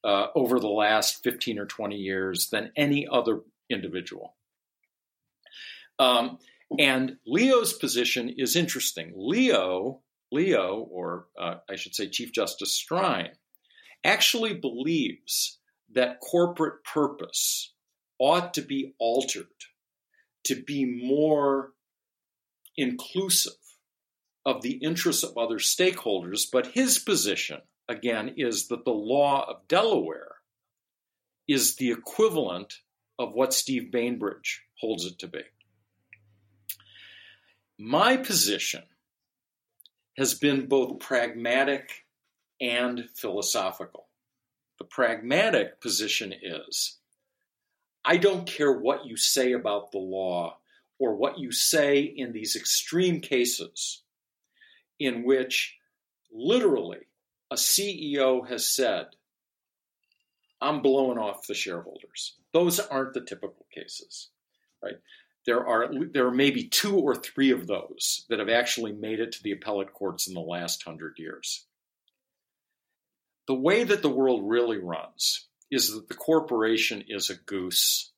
uh, 0.04 0.26
over 0.36 0.60
the 0.60 0.68
last 0.68 1.24
15 1.24 1.58
or 1.58 1.66
20 1.66 1.96
years 1.96 2.50
than 2.50 2.70
any 2.76 3.06
other 3.10 3.40
individual. 3.68 4.36
Um, 5.98 6.38
and 6.78 7.16
Leo's 7.26 7.72
position 7.72 8.32
is 8.36 8.54
interesting. 8.54 9.12
Leo, 9.16 10.02
Leo, 10.30 10.86
or 10.90 11.26
uh, 11.38 11.56
I 11.68 11.76
should 11.76 11.94
say 11.94 12.08
Chief 12.08 12.32
Justice 12.32 12.82
Strine, 12.82 13.32
actually 14.04 14.54
believes 14.54 15.58
that 15.92 16.20
corporate 16.20 16.84
purpose 16.84 17.72
ought 18.18 18.54
to 18.54 18.62
be 18.62 18.94
altered 18.98 19.46
to 20.44 20.62
be 20.62 20.84
more 20.84 21.72
inclusive 22.76 23.52
of 24.44 24.62
the 24.62 24.74
interests 24.74 25.24
of 25.24 25.36
other 25.36 25.58
stakeholders. 25.58 26.46
But 26.50 26.68
his 26.68 26.98
position 26.98 27.60
again, 27.88 28.34
is 28.36 28.68
that 28.68 28.84
the 28.84 28.90
law 28.90 29.44
of 29.48 29.66
Delaware 29.66 30.36
is 31.48 31.76
the 31.76 31.90
equivalent 31.90 32.74
of 33.18 33.32
what 33.32 33.54
Steve 33.54 33.90
Bainbridge 33.90 34.62
holds 34.78 35.06
it 35.06 35.18
to 35.20 35.28
be. 35.28 35.42
My 37.78 38.16
position 38.16 38.82
has 40.18 40.34
been 40.34 40.66
both 40.66 40.98
pragmatic 40.98 42.04
and 42.60 43.08
philosophical. 43.14 44.08
The 44.78 44.84
pragmatic 44.84 45.80
position 45.80 46.34
is 46.42 46.98
I 48.04 48.16
don't 48.16 48.46
care 48.46 48.72
what 48.72 49.06
you 49.06 49.16
say 49.16 49.52
about 49.52 49.92
the 49.92 49.98
law 49.98 50.58
or 50.98 51.14
what 51.14 51.38
you 51.38 51.52
say 51.52 52.00
in 52.00 52.32
these 52.32 52.56
extreme 52.56 53.20
cases 53.20 54.02
in 54.98 55.24
which 55.24 55.76
literally 56.32 57.06
a 57.52 57.54
CEO 57.54 58.46
has 58.48 58.68
said, 58.68 59.06
I'm 60.60 60.82
blowing 60.82 61.18
off 61.18 61.46
the 61.46 61.54
shareholders. 61.54 62.34
Those 62.52 62.80
aren't 62.80 63.14
the 63.14 63.20
typical 63.20 63.66
cases, 63.72 64.30
right? 64.82 64.96
There 65.46 65.66
are 65.66 65.90
there 66.12 66.26
are 66.26 66.34
maybe 66.34 66.64
two 66.64 66.96
or 66.96 67.14
three 67.14 67.50
of 67.50 67.66
those 67.66 68.26
that 68.28 68.38
have 68.38 68.48
actually 68.48 68.92
made 68.92 69.20
it 69.20 69.32
to 69.32 69.42
the 69.42 69.52
appellate 69.52 69.92
courts 69.92 70.28
in 70.28 70.34
the 70.34 70.40
last 70.40 70.82
hundred 70.82 71.14
years. 71.18 71.66
The 73.46 73.54
way 73.54 73.84
that 73.84 74.02
the 74.02 74.10
world 74.10 74.42
really 74.44 74.78
runs 74.78 75.46
is 75.70 75.94
that 75.94 76.08
the 76.08 76.14
corporation 76.14 77.04
is 77.08 77.30
a 77.30 77.34
goose. 77.34 78.12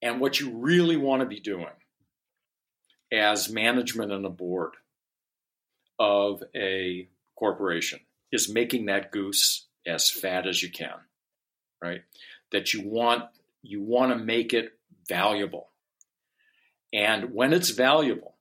And 0.00 0.20
what 0.20 0.38
you 0.38 0.58
really 0.58 0.96
want 0.96 1.20
to 1.20 1.26
be 1.26 1.40
doing 1.40 1.66
as 3.12 3.50
management 3.50 4.12
and 4.12 4.24
a 4.26 4.30
board 4.30 4.74
of 5.98 6.42
a 6.54 7.08
corporation 7.36 8.00
is 8.30 8.52
making 8.52 8.86
that 8.86 9.10
goose 9.10 9.66
as 9.86 10.10
fat 10.10 10.46
as 10.46 10.62
you 10.62 10.70
can, 10.70 10.94
right? 11.82 12.02
That 12.52 12.74
you 12.74 12.82
want 12.88 13.24
you 13.64 13.82
want 13.82 14.12
to 14.12 14.24
make 14.24 14.52
it 14.52 14.72
valuable. 15.08 15.70
And 16.92 17.34
when 17.34 17.52
it's 17.52 17.70
valuable, 17.70 18.36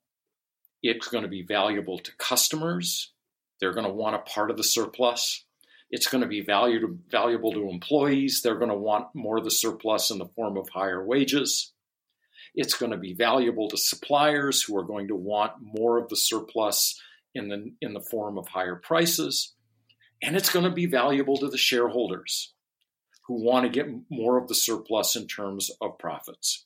it's 0.81 1.07
going 1.07 1.23
to 1.23 1.29
be 1.29 1.43
valuable 1.43 1.97
to 1.99 2.11
customers. 2.17 3.11
They're 3.59 3.73
going 3.73 3.87
to 3.87 3.93
want 3.93 4.15
a 4.15 4.19
part 4.19 4.51
of 4.51 4.57
the 4.57 4.63
surplus. 4.63 5.45
It's 5.89 6.07
going 6.07 6.23
to 6.23 6.27
be 6.27 6.41
valued, 6.41 7.03
valuable 7.09 7.53
to 7.53 7.69
employees. 7.69 8.41
They're 8.41 8.57
going 8.57 8.69
to 8.69 8.75
want 8.75 9.07
more 9.13 9.37
of 9.37 9.43
the 9.43 9.51
surplus 9.51 10.11
in 10.11 10.17
the 10.17 10.27
form 10.35 10.57
of 10.57 10.69
higher 10.69 11.03
wages. 11.03 11.71
It's 12.53 12.75
going 12.75 12.91
to 12.91 12.97
be 12.97 13.13
valuable 13.13 13.69
to 13.69 13.77
suppliers 13.77 14.61
who 14.61 14.77
are 14.77 14.83
going 14.83 15.07
to 15.07 15.15
want 15.15 15.53
more 15.61 15.97
of 15.97 16.09
the 16.09 16.15
surplus 16.15 16.99
in 17.33 17.47
the 17.49 17.71
in 17.81 17.93
the 17.93 18.01
form 18.01 18.37
of 18.37 18.47
higher 18.47 18.75
prices, 18.75 19.53
and 20.21 20.35
it's 20.35 20.51
going 20.51 20.65
to 20.65 20.71
be 20.71 20.85
valuable 20.85 21.37
to 21.37 21.47
the 21.47 21.57
shareholders 21.57 22.52
who 23.23 23.43
want 23.43 23.63
to 23.65 23.69
get 23.69 23.87
more 24.09 24.37
of 24.37 24.47
the 24.47 24.55
surplus 24.55 25.15
in 25.15 25.27
terms 25.27 25.71
of 25.81 25.97
profits. 25.97 26.65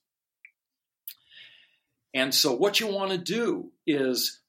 And 2.13 2.33
so 2.33 2.53
what 2.53 2.79
you 2.79 2.87
want 2.87 3.11
to 3.11 3.17
do 3.17 3.71
is 3.85 4.39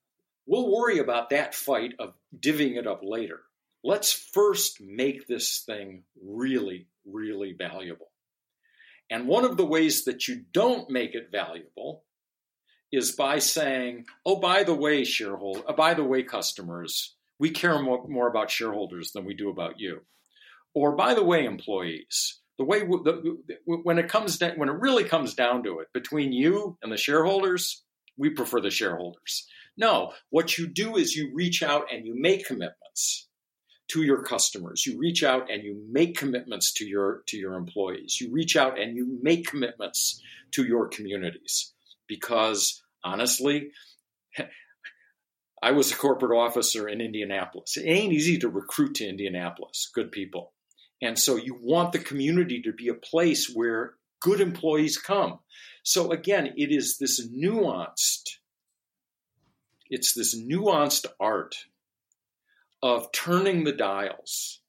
we'll 0.47 0.73
worry 0.73 0.99
about 0.99 1.31
that 1.31 1.55
fight 1.55 1.95
of 1.99 2.15
divvying 2.39 2.77
it 2.77 2.87
up 2.87 3.01
later. 3.03 3.41
Let's 3.85 4.13
first 4.13 4.81
make 4.81 5.27
this 5.27 5.61
thing 5.61 6.05
really, 6.23 6.87
really 7.05 7.53
valuable. 7.53 8.11
And 9.11 9.27
one 9.27 9.45
of 9.45 9.57
the 9.57 9.67
ways 9.67 10.05
that 10.05 10.29
you 10.29 10.45
don't 10.53 10.91
make 10.91 11.15
it 11.15 11.31
valuable 11.31 12.05
is 12.91 13.13
by 13.13 13.39
saying, 13.39 14.07
oh, 14.25 14.37
by 14.37 14.65
the 14.65 14.75
way, 14.75 15.05
shareholder, 15.05 15.63
by 15.77 15.95
the 15.95 16.05
way, 16.05 16.23
customers, 16.23 17.15
we 17.39 17.51
care 17.51 17.81
more, 17.81 18.07
more, 18.09 18.29
about 18.29 18.51
shareholders 18.51 19.13
than 19.13 19.25
we 19.25 19.35
do 19.35 19.51
about 19.51 19.79
you. 19.79 20.01
Or 20.79 20.93
by 20.95 21.13
the 21.15 21.25
way, 21.25 21.45
employees, 21.45 22.39
the 22.57 22.65
way 22.65 22.85
the, 22.85 23.37
when 23.67 23.99
it 23.99 24.07
comes 24.07 24.41
when 24.41 24.69
it 24.69 24.81
really 24.81 25.03
comes 25.03 25.35
down 25.35 25.65
to 25.65 25.81
it, 25.81 25.89
between 25.93 26.33
you 26.33 26.79
and 26.85 26.93
the 26.93 26.97
shareholders, 26.97 27.83
we 28.17 28.31
prefer 28.31 28.61
the 28.61 28.71
shareholders. 28.71 29.49
No, 29.77 30.13
what 30.31 30.57
you 30.57 30.69
do 30.69 30.97
is 30.97 31.17
you 31.17 31.33
reach 31.35 31.65
out 31.65 31.93
and 31.93 32.07
you 32.07 32.15
make 32.17 32.47
commitments 32.47 33.27
to 33.89 34.05
your 34.05 34.23
customers. 34.23 34.87
You 34.87 35.01
reach 35.01 35.25
out 35.25 35.51
and 35.51 35.65
you 35.65 35.85
make 35.91 36.17
commitments 36.17 36.73
to 36.75 36.87
your 36.87 37.23
to 37.27 37.37
your 37.37 37.55
employees. 37.55 38.21
You 38.21 38.31
reach 38.31 38.57
out 38.57 38.79
and 38.79 38.95
you 38.95 39.19
make 39.21 39.49
commitments 39.49 40.23
to 40.53 40.65
your 40.65 40.87
communities 40.87 41.73
because 42.07 42.81
honestly, 43.03 43.73
I 45.61 45.73
was 45.73 45.91
a 45.91 45.97
corporate 45.97 46.39
officer 46.39 46.89
in 46.89 47.01
Indianapolis. 47.01 47.77
It 47.77 47.89
ain't 47.89 48.13
easy 48.13 48.39
to 48.39 48.49
recruit 48.49 48.95
to 48.97 49.09
Indianapolis, 49.09 49.91
good 49.93 50.13
people. 50.13 50.53
And 51.01 51.19
so 51.19 51.37
you 51.37 51.57
want 51.61 51.93
the 51.93 51.99
community 51.99 52.61
to 52.63 52.73
be 52.73 52.89
a 52.89 52.95
place 52.95 53.51
where 53.53 53.95
good 54.21 54.41
employees 54.41 54.99
come. 54.99 55.39
So 55.83 56.11
again, 56.11 56.55
it 56.57 56.73
is 56.73 56.99
this 56.99 57.27
nuanced, 57.29 58.39
it's 59.89 60.13
this 60.15 60.39
nuanced 60.39 61.07
art 61.21 61.57
of 62.83 63.11
turning 63.13 63.65
the 63.65 63.73
dials 63.73 64.61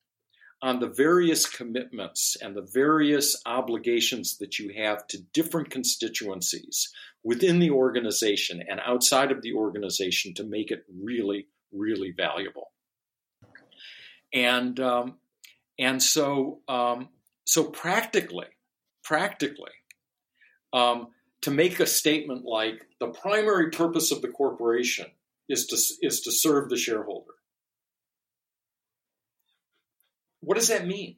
on 0.61 0.79
the 0.79 0.87
various 0.87 1.47
commitments 1.47 2.35
and 2.41 2.55
the 2.55 2.67
various 2.73 3.41
obligations 3.45 4.37
that 4.37 4.59
you 4.59 4.73
have 4.75 5.07
to 5.07 5.17
different 5.33 5.69
constituencies 5.69 6.91
within 7.23 7.59
the 7.59 7.69
organization 7.69 8.61
and 8.67 8.79
outside 8.85 9.31
of 9.31 9.41
the 9.41 9.53
organization 9.53 10.33
to 10.33 10.43
make 10.43 10.69
it 10.71 10.83
really, 11.01 11.47
really 11.71 12.11
valuable. 12.11 12.71
And 14.33 14.79
um, 14.79 15.17
and 15.79 16.01
so 16.01 16.59
um, 16.67 17.09
so 17.45 17.63
practically, 17.63 18.47
practically, 19.03 19.71
um, 20.73 21.07
to 21.41 21.51
make 21.51 21.79
a 21.79 21.87
statement 21.87 22.45
like 22.45 22.85
the 22.99 23.07
primary 23.07 23.71
purpose 23.71 24.11
of 24.11 24.21
the 24.21 24.27
corporation 24.27 25.07
is 25.47 25.65
to 25.67 25.75
is 26.05 26.21
to 26.21 26.31
serve 26.31 26.69
the 26.69 26.77
shareholder 26.77 27.33
what 30.41 30.57
does 30.57 30.69
that 30.69 30.87
mean? 30.87 31.17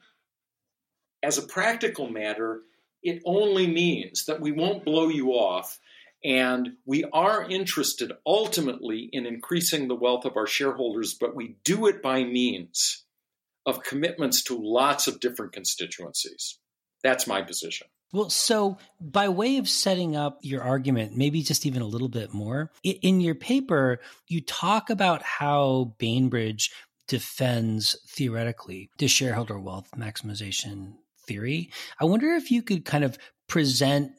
As 1.24 1.38
a 1.38 1.44
practical 1.44 2.10
matter, 2.10 2.62
it 3.04 3.22
only 3.26 3.68
means 3.68 4.26
that 4.26 4.42
we 4.42 4.52
won't 4.52 4.86
blow 4.86 5.10
you 5.10 5.32
off 5.32 5.80
and 6.24 6.74
we 6.86 7.04
are 7.06 7.50
interested 7.50 8.12
ultimately 8.28 9.10
in 9.12 9.26
increasing 9.26 9.88
the 9.88 9.96
wealth 9.96 10.26
of 10.26 10.38
our 10.38 10.46
shareholders, 10.46 11.16
but 11.20 11.36
we 11.36 11.56
do 11.64 11.88
it 11.88 12.04
by 12.04 12.24
means 12.24 13.01
of 13.66 13.84
commitments 13.84 14.44
to 14.44 14.58
lots 14.60 15.08
of 15.08 15.20
different 15.20 15.54
constituencies. 15.54 16.58
That's 17.04 17.28
my 17.28 17.42
position. 17.42 17.88
Well, 18.14 18.30
so 18.30 18.78
by 19.00 19.30
way 19.30 19.58
of 19.58 19.70
setting 19.70 20.16
up 20.16 20.40
your 20.42 20.62
argument, 20.62 21.16
maybe 21.16 21.42
just 21.44 21.66
even 21.66 21.82
a 21.82 21.88
little 21.88 22.10
bit 22.10 22.34
more, 22.34 22.72
in 22.84 23.22
your 23.22 23.36
paper, 23.36 24.02
you 24.28 24.42
talk 24.42 24.90
about 24.90 25.22
how 25.24 25.96
Bainbridge 25.98 26.72
defends 27.08 27.98
theoretically 28.10 28.90
the 28.98 29.08
shareholder 29.08 29.60
wealth 29.60 29.90
maximization 29.98 30.94
theory. 31.26 31.72
I 32.00 32.06
wonder 32.06 32.34
if 32.34 32.52
you 32.52 32.62
could 32.62 32.84
kind 32.84 33.04
of 33.04 33.18
present 33.48 34.12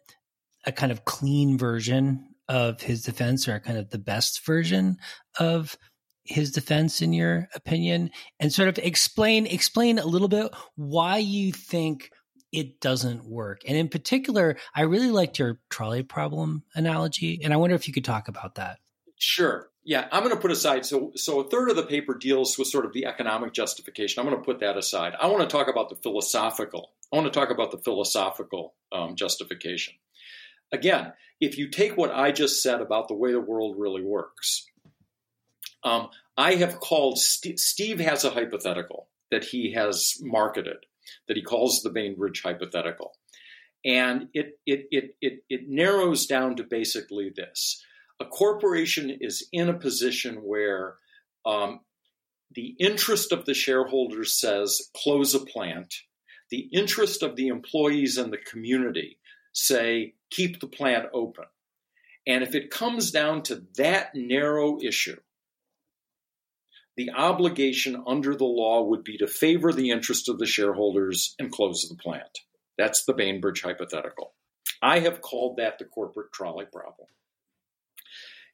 a 0.64 0.72
kind 0.72 0.92
of 0.92 1.04
clean 1.04 1.58
version 1.58 2.28
of 2.48 2.80
his 2.80 3.02
defense 3.02 3.46
or 3.46 3.58
kind 3.60 3.78
of 3.78 3.90
the 3.90 3.98
best 3.98 4.44
version 4.44 4.98
of 5.38 5.76
his 6.24 6.52
defense 6.52 7.02
in 7.02 7.12
your 7.12 7.48
opinion 7.54 8.10
and 8.38 8.52
sort 8.52 8.68
of 8.68 8.78
explain 8.78 9.46
explain 9.46 9.98
a 9.98 10.06
little 10.06 10.28
bit 10.28 10.52
why 10.76 11.18
you 11.18 11.52
think 11.52 12.10
it 12.52 12.80
doesn't 12.80 13.24
work. 13.24 13.62
And 13.66 13.76
in 13.76 13.88
particular, 13.88 14.56
I 14.74 14.82
really 14.82 15.10
liked 15.10 15.38
your 15.38 15.58
trolley 15.70 16.02
problem 16.02 16.64
analogy 16.74 17.40
and 17.42 17.52
I 17.52 17.56
wonder 17.56 17.74
if 17.74 17.88
you 17.88 17.94
could 17.94 18.04
talk 18.04 18.28
about 18.28 18.56
that. 18.56 18.78
Sure. 19.18 19.68
Yeah, 19.84 20.06
I'm 20.12 20.22
going 20.22 20.34
to 20.34 20.40
put 20.40 20.52
aside. 20.52 20.86
So, 20.86 21.10
so 21.16 21.40
a 21.40 21.48
third 21.48 21.68
of 21.70 21.76
the 21.76 21.82
paper 21.82 22.14
deals 22.14 22.56
with 22.56 22.68
sort 22.68 22.86
of 22.86 22.92
the 22.92 23.06
economic 23.06 23.52
justification. 23.52 24.20
I'm 24.20 24.26
going 24.26 24.40
to 24.40 24.44
put 24.44 24.60
that 24.60 24.76
aside. 24.76 25.14
I 25.20 25.26
want 25.26 25.48
to 25.48 25.48
talk 25.48 25.68
about 25.68 25.88
the 25.88 25.96
philosophical. 25.96 26.90
I 27.12 27.16
want 27.16 27.32
to 27.32 27.38
talk 27.38 27.50
about 27.50 27.72
the 27.72 27.78
philosophical 27.78 28.74
um, 28.92 29.16
justification. 29.16 29.94
Again, 30.70 31.12
if 31.40 31.58
you 31.58 31.68
take 31.68 31.96
what 31.96 32.12
I 32.12 32.30
just 32.30 32.62
said 32.62 32.80
about 32.80 33.08
the 33.08 33.14
way 33.14 33.32
the 33.32 33.40
world 33.40 33.74
really 33.76 34.02
works, 34.02 34.66
um, 35.84 36.08
I 36.36 36.54
have 36.54 36.80
called 36.80 37.18
St- 37.18 37.58
Steve 37.58 38.00
has 38.00 38.24
a 38.24 38.30
hypothetical 38.30 39.08
that 39.30 39.44
he 39.44 39.72
has 39.72 40.18
marketed 40.20 40.86
that 41.28 41.36
he 41.36 41.42
calls 41.42 41.82
the 41.82 41.90
Bainbridge 41.90 42.42
hypothetical, 42.42 43.12
and 43.84 44.28
it 44.34 44.58
it 44.66 44.86
it 44.90 45.16
it, 45.20 45.44
it 45.48 45.68
narrows 45.68 46.26
down 46.26 46.56
to 46.56 46.64
basically 46.64 47.30
this. 47.34 47.82
A 48.20 48.24
corporation 48.24 49.10
is 49.20 49.48
in 49.52 49.68
a 49.68 49.78
position 49.78 50.36
where 50.36 50.94
um, 51.44 51.80
the 52.54 52.76
interest 52.78 53.32
of 53.32 53.44
the 53.46 53.54
shareholders 53.54 54.38
says 54.38 54.90
close 54.96 55.34
a 55.34 55.40
plant, 55.40 55.94
the 56.50 56.68
interest 56.72 57.22
of 57.22 57.34
the 57.34 57.48
employees 57.48 58.18
and 58.18 58.32
the 58.32 58.38
community 58.38 59.18
say 59.52 60.14
keep 60.30 60.60
the 60.60 60.66
plant 60.66 61.06
open. 61.12 61.44
And 62.26 62.44
if 62.44 62.54
it 62.54 62.70
comes 62.70 63.10
down 63.10 63.42
to 63.44 63.64
that 63.76 64.14
narrow 64.14 64.78
issue, 64.80 65.18
the 66.96 67.10
obligation 67.10 68.02
under 68.06 68.34
the 68.34 68.44
law 68.44 68.82
would 68.82 69.04
be 69.04 69.18
to 69.18 69.26
favor 69.26 69.72
the 69.72 69.90
interest 69.90 70.28
of 70.28 70.38
the 70.38 70.46
shareholders 70.46 71.34
and 71.38 71.50
close 71.50 71.88
the 71.88 71.96
plant. 71.96 72.40
That's 72.76 73.04
the 73.04 73.14
Bainbridge 73.14 73.62
hypothetical. 73.62 74.34
I 74.82 75.00
have 75.00 75.20
called 75.20 75.56
that 75.56 75.78
the 75.78 75.84
corporate 75.84 76.32
trolley 76.32 76.66
problem. 76.70 77.08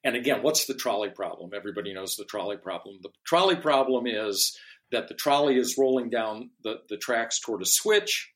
And 0.04 0.14
again, 0.14 0.42
what's 0.42 0.66
the 0.66 0.74
trolley 0.74 1.10
problem? 1.10 1.50
Everybody 1.54 1.92
knows 1.92 2.16
the 2.16 2.24
trolley 2.24 2.56
problem. 2.56 2.98
The 3.02 3.10
trolley 3.24 3.56
problem 3.56 4.06
is 4.06 4.56
that 4.92 5.08
the 5.08 5.14
trolley 5.14 5.58
is 5.58 5.76
rolling 5.76 6.08
down 6.10 6.50
the, 6.62 6.80
the 6.88 6.96
tracks 6.96 7.40
toward 7.40 7.62
a 7.62 7.66
switch. 7.66 8.30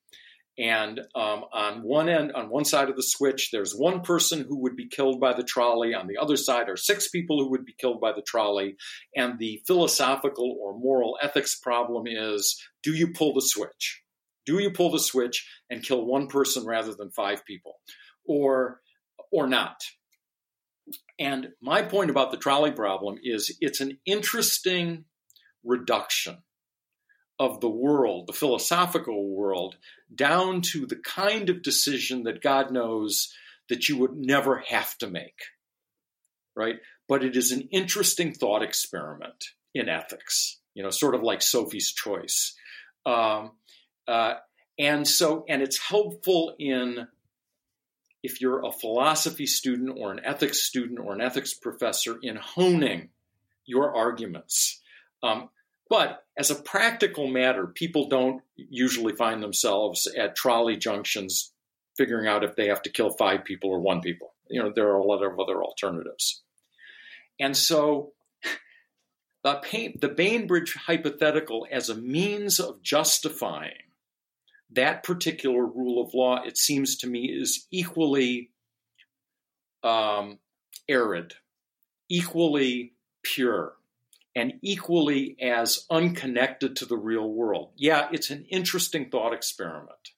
And 0.58 1.00
um, 1.14 1.44
on 1.52 1.82
one 1.82 2.10
end, 2.10 2.32
on 2.32 2.50
one 2.50 2.66
side 2.66 2.90
of 2.90 2.96
the 2.96 3.02
switch, 3.02 3.50
there's 3.50 3.74
one 3.74 4.02
person 4.02 4.44
who 4.46 4.60
would 4.60 4.76
be 4.76 4.86
killed 4.86 5.18
by 5.18 5.32
the 5.32 5.42
trolley. 5.42 5.94
On 5.94 6.06
the 6.06 6.18
other 6.18 6.36
side 6.36 6.68
are 6.68 6.76
six 6.76 7.08
people 7.08 7.42
who 7.42 7.50
would 7.50 7.64
be 7.64 7.74
killed 7.78 8.00
by 8.00 8.12
the 8.12 8.22
trolley. 8.22 8.76
And 9.16 9.38
the 9.38 9.62
philosophical 9.66 10.56
or 10.60 10.78
moral 10.78 11.16
ethics 11.22 11.58
problem 11.58 12.04
is 12.06 12.62
do 12.82 12.92
you 12.92 13.12
pull 13.12 13.32
the 13.32 13.40
switch? 13.40 14.02
Do 14.44 14.58
you 14.58 14.70
pull 14.70 14.90
the 14.90 14.98
switch 14.98 15.48
and 15.70 15.82
kill 15.82 16.04
one 16.04 16.26
person 16.26 16.66
rather 16.66 16.94
than 16.94 17.10
five 17.10 17.46
people? 17.46 17.76
Or, 18.26 18.80
or 19.30 19.46
not? 19.46 19.76
And 21.18 21.48
my 21.62 21.82
point 21.82 22.10
about 22.10 22.30
the 22.30 22.36
trolley 22.36 22.72
problem 22.72 23.16
is 23.22 23.56
it's 23.60 23.80
an 23.80 23.98
interesting 24.04 25.04
reduction 25.64 26.42
of 27.38 27.60
the 27.60 27.68
world, 27.68 28.26
the 28.26 28.32
philosophical 28.32 29.28
world, 29.28 29.76
down 30.14 30.60
to 30.60 30.86
the 30.86 30.96
kind 30.96 31.50
of 31.50 31.62
decision 31.62 32.24
that 32.24 32.42
God 32.42 32.70
knows 32.70 33.32
that 33.68 33.88
you 33.88 33.96
would 33.98 34.14
never 34.14 34.58
have 34.68 34.96
to 34.98 35.08
make. 35.08 35.40
Right? 36.54 36.76
But 37.08 37.24
it 37.24 37.36
is 37.36 37.50
an 37.52 37.68
interesting 37.72 38.32
thought 38.32 38.62
experiment 38.62 39.44
in 39.74 39.88
ethics, 39.88 40.58
you 40.74 40.82
know, 40.82 40.90
sort 40.90 41.14
of 41.14 41.22
like 41.22 41.42
Sophie's 41.42 41.92
choice. 41.92 42.54
Um, 43.06 43.52
uh, 44.06 44.34
and 44.78 45.06
so, 45.06 45.44
and 45.48 45.62
it's 45.62 45.78
helpful 45.78 46.54
in 46.58 47.06
if 48.22 48.40
you're 48.40 48.64
a 48.64 48.72
philosophy 48.72 49.46
student 49.46 49.96
or 49.98 50.12
an 50.12 50.20
ethics 50.24 50.62
student 50.62 51.00
or 51.00 51.12
an 51.12 51.20
ethics 51.20 51.54
professor 51.54 52.18
in 52.22 52.36
honing 52.36 53.08
your 53.64 53.94
arguments. 53.94 54.80
Um, 55.22 55.48
but 55.92 56.24
as 56.38 56.50
a 56.50 56.54
practical 56.54 57.26
matter, 57.26 57.66
people 57.66 58.08
don't 58.08 58.40
usually 58.56 59.14
find 59.14 59.42
themselves 59.42 60.06
at 60.16 60.34
trolley 60.34 60.74
junctions 60.74 61.52
figuring 61.98 62.26
out 62.26 62.42
if 62.42 62.56
they 62.56 62.68
have 62.68 62.80
to 62.80 62.88
kill 62.88 63.10
five 63.10 63.44
people 63.44 63.68
or 63.68 63.78
one 63.78 64.00
people. 64.00 64.32
You 64.48 64.62
know, 64.62 64.72
there 64.74 64.88
are 64.88 64.96
a 64.96 65.04
lot 65.04 65.22
of 65.22 65.38
other 65.38 65.62
alternatives. 65.62 66.44
And 67.38 67.54
so 67.54 68.14
the, 69.44 69.92
the 70.00 70.08
Bainbridge 70.08 70.78
hypothetical 70.86 71.66
as 71.70 71.90
a 71.90 71.94
means 71.94 72.58
of 72.58 72.82
justifying 72.82 73.92
that 74.70 75.02
particular 75.02 75.66
rule 75.66 76.02
of 76.02 76.14
law, 76.14 76.42
it 76.42 76.56
seems 76.56 76.96
to 77.00 77.06
me, 77.06 77.26
is 77.26 77.66
equally 77.70 78.48
um, 79.84 80.38
arid, 80.88 81.34
equally 82.08 82.94
pure, 83.22 83.74
and 84.34 84.54
equally 84.62 85.36
as 85.40 85.84
unconnected 85.90 86.76
to 86.76 86.86
the 86.86 86.96
real 86.96 87.28
world. 87.28 87.72
Yeah, 87.76 88.08
it's 88.12 88.30
an 88.30 88.46
interesting 88.50 89.10
thought 89.10 89.34
experiment. 89.34 90.10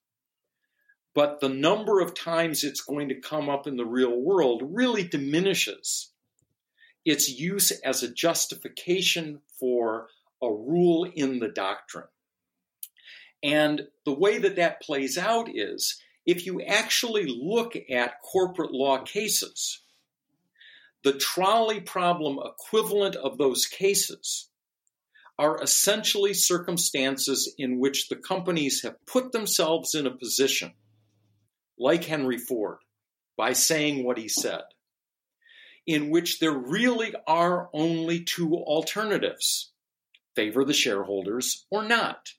But 1.14 1.40
the 1.40 1.48
number 1.48 2.00
of 2.00 2.14
times 2.14 2.64
it's 2.64 2.81
going 2.81 3.09
to 3.09 3.20
come 3.20 3.48
up 3.48 3.66
in 3.66 3.77
the 3.77 3.87
real 3.87 4.20
world 4.20 4.62
really 4.64 5.05
diminishes 5.05 6.11
its 7.05 7.29
use 7.29 7.70
as 7.70 8.03
a 8.03 8.12
justification 8.12 9.40
for 9.61 10.09
a 10.42 10.48
rule 10.48 11.05
in 11.14 11.38
the 11.38 11.48
doctrine. 11.48 12.09
And 13.42 13.83
the 14.05 14.14
way 14.14 14.38
that 14.38 14.57
that 14.57 14.81
plays 14.81 15.18
out 15.18 15.48
is 15.55 16.00
if 16.27 16.46
you 16.46 16.62
actually 16.62 17.27
look 17.27 17.74
at 17.90 18.22
corporate 18.22 18.72
law 18.72 19.03
cases, 19.03 19.83
the 21.04 21.12
trolley 21.12 21.80
problem 21.80 22.38
equivalent 22.42 23.14
of 23.14 23.38
those 23.38 23.66
cases 23.66 24.48
are 25.38 25.62
essentially 25.62 26.32
circumstances 26.32 27.54
in 27.58 27.78
which 27.78 28.08
the 28.08 28.16
companies 28.16 28.82
have 28.82 29.04
put 29.06 29.32
themselves 29.32 29.94
in 29.94 30.06
a 30.06 30.16
position, 30.16 30.72
like 31.78 32.04
Henry 32.04 32.38
Ford, 32.38 32.78
by 33.36 33.52
saying 33.52 34.04
what 34.04 34.16
he 34.16 34.28
said, 34.28 34.62
in 35.86 36.10
which 36.10 36.38
there 36.38 36.52
really 36.52 37.12
are 37.26 37.68
only 37.74 38.24
two 38.24 38.54
alternatives 38.54 39.72
favor 40.34 40.64
the 40.64 40.72
shareholders 40.72 41.66
or 41.70 41.84
not. 41.84 42.30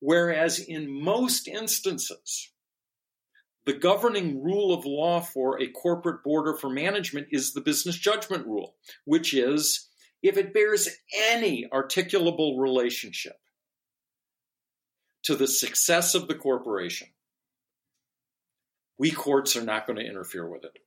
Whereas 0.00 0.58
in 0.58 1.02
most 1.02 1.48
instances, 1.48 2.52
the 3.66 3.72
governing 3.72 4.42
rule 4.42 4.74
of 4.74 4.84
law 4.84 5.20
for 5.20 5.60
a 5.60 5.68
corporate 5.68 6.22
board 6.22 6.48
or 6.48 6.56
for 6.56 6.68
management 6.68 7.28
is 7.30 7.52
the 7.52 7.60
business 7.60 7.96
judgment 7.96 8.46
rule, 8.46 8.74
which 9.04 9.32
is 9.32 9.88
if 10.22 10.36
it 10.36 10.54
bears 10.54 10.88
any 11.30 11.66
articulable 11.72 12.60
relationship 12.60 13.36
to 15.22 15.34
the 15.34 15.48
success 15.48 16.14
of 16.14 16.28
the 16.28 16.34
corporation, 16.34 17.08
we 18.98 19.10
courts 19.10 19.56
are 19.56 19.64
not 19.64 19.86
going 19.86 19.98
to 19.98 20.06
interfere 20.06 20.48
with 20.48 20.64
it. 20.64 20.78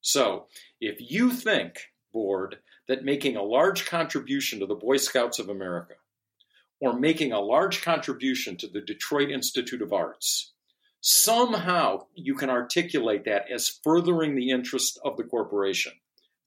So 0.00 0.46
if 0.80 0.96
you 1.00 1.30
think, 1.30 1.80
board, 2.12 2.58
that 2.88 3.04
making 3.04 3.36
a 3.36 3.42
large 3.42 3.86
contribution 3.86 4.60
to 4.60 4.66
the 4.66 4.74
Boy 4.74 4.96
Scouts 4.96 5.38
of 5.38 5.48
America 5.48 5.94
or 6.80 6.98
making 6.98 7.32
a 7.32 7.40
large 7.40 7.82
contribution 7.82 8.56
to 8.58 8.68
the 8.68 8.80
Detroit 8.80 9.30
Institute 9.30 9.82
of 9.82 9.92
Arts 9.92 10.52
somehow 11.08 12.04
you 12.16 12.34
can 12.34 12.50
articulate 12.50 13.26
that 13.26 13.48
as 13.48 13.78
furthering 13.84 14.34
the 14.34 14.50
interest 14.50 14.98
of 15.04 15.16
the 15.16 15.22
corporation, 15.22 15.92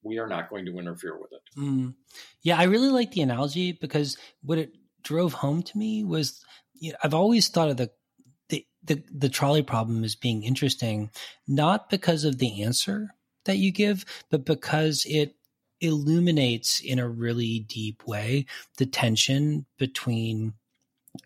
we 0.04 0.20
are 0.20 0.28
not 0.28 0.50
going 0.50 0.66
to 0.66 0.78
interfere 0.78 1.18
with 1.18 1.32
it. 1.32 1.40
Mm. 1.58 1.94
Yeah, 2.42 2.60
I 2.60 2.64
really 2.64 2.90
like 2.90 3.12
the 3.12 3.22
analogy 3.22 3.72
because 3.72 4.18
what 4.42 4.58
it 4.58 4.74
drove 5.02 5.32
home 5.32 5.64
to 5.64 5.78
me 5.78 6.04
was 6.04 6.44
you 6.74 6.92
know, 6.92 6.98
I've 7.02 7.14
always 7.14 7.48
thought 7.48 7.70
of 7.70 7.78
the, 7.78 7.90
the 8.50 8.66
the 8.84 9.02
the 9.10 9.30
trolley 9.30 9.64
problem 9.64 10.04
as 10.04 10.16
being 10.16 10.44
interesting, 10.44 11.10
not 11.48 11.90
because 11.90 12.26
of 12.26 12.38
the 12.38 12.62
answer 12.62 13.12
that 13.46 13.58
you 13.58 13.72
give, 13.72 14.04
but 14.30 14.44
because 14.44 15.06
it 15.08 15.36
illuminates 15.80 16.82
in 16.82 17.00
a 17.00 17.08
really 17.08 17.60
deep 17.60 18.06
way 18.06 18.46
the 18.78 18.86
tension 18.86 19.66
between 19.78 20.54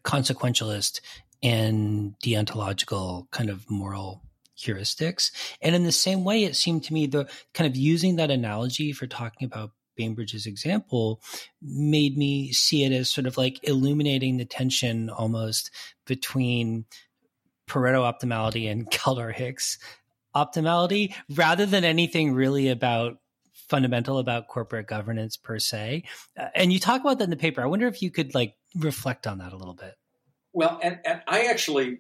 consequentialist 0.04 1.02
and 1.44 2.16
deontological 2.24 3.30
kind 3.32 3.50
of 3.50 3.70
moral 3.70 4.24
heuristics. 4.58 5.32
And 5.62 5.76
in 5.76 5.84
the 5.84 5.92
same 5.92 6.24
way, 6.24 6.46
it 6.46 6.56
seemed 6.56 6.84
to 6.86 6.94
me 6.94 7.06
the 7.06 7.30
kind 7.54 7.70
of 7.70 7.76
using 7.76 8.16
that 8.16 8.32
analogy 8.32 8.94
for 8.94 9.06
talking 9.06 9.46
about 9.46 9.72
Bainbridge's 10.00 10.48
example 10.48 11.22
made 11.62 12.18
me 12.18 12.52
see 12.52 12.84
it 12.84 12.92
as 12.92 13.12
sort 13.12 13.28
of 13.28 13.38
like 13.38 13.60
illuminating 13.64 14.38
the 14.38 14.46
tension 14.46 15.10
almost 15.10 15.70
between 16.08 16.86
Pareto 17.70 18.02
optimality 18.02 18.72
and 18.72 18.90
Kaldor 18.92 19.34
Hicks 19.34 19.78
optimality 20.36 21.14
rather 21.30 21.66
than 21.66 21.84
anything 21.84 22.34
really 22.34 22.70
about 22.70 23.18
fundamental 23.54 24.18
about 24.18 24.48
corporate 24.48 24.88
governance 24.88 25.38
per 25.38 25.60
se. 25.60 26.04
Uh, 26.38 26.48
and 26.56 26.74
you 26.74 26.80
talk 26.80 27.02
about 27.02 27.20
that 27.20 27.26
in 27.26 27.30
the 27.30 27.36
paper. 27.36 27.62
I 27.62 27.68
wonder 27.68 27.88
if 27.88 28.02
you 28.02 28.10
could 28.10 28.34
like 28.34 28.56
reflect 28.76 29.28
on 29.28 29.40
that 29.40 29.54
a 29.54 29.58
little 29.58 29.76
bit. 29.76 29.94
Well, 30.54 30.80
and, 30.84 31.00
and 31.04 31.22
I 31.28 31.46
actually, 31.46 32.00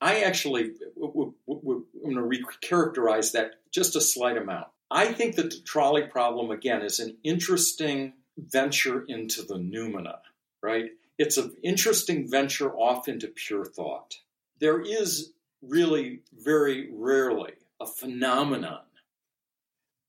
I 0.00 0.22
actually, 0.22 0.72
w- 1.00 1.34
w- 1.46 1.86
I'm 2.04 2.14
going 2.14 2.30
to 2.30 2.44
recharacterize 2.68 3.32
that 3.32 3.52
just 3.70 3.94
a 3.94 4.00
slight 4.00 4.36
amount. 4.36 4.66
I 4.90 5.12
think 5.12 5.36
that 5.36 5.50
the 5.50 5.60
trolley 5.64 6.02
problem 6.02 6.50
again 6.50 6.82
is 6.82 6.98
an 6.98 7.16
interesting 7.22 8.14
venture 8.36 9.04
into 9.06 9.42
the 9.42 9.54
noumena, 9.54 10.18
right? 10.62 10.90
It's 11.18 11.36
an 11.36 11.54
interesting 11.62 12.28
venture 12.28 12.72
off 12.74 13.08
into 13.08 13.28
pure 13.28 13.64
thought. 13.64 14.16
There 14.58 14.80
is 14.80 15.32
really 15.62 16.20
very 16.32 16.88
rarely 16.92 17.52
a 17.80 17.86
phenomenon 17.86 18.82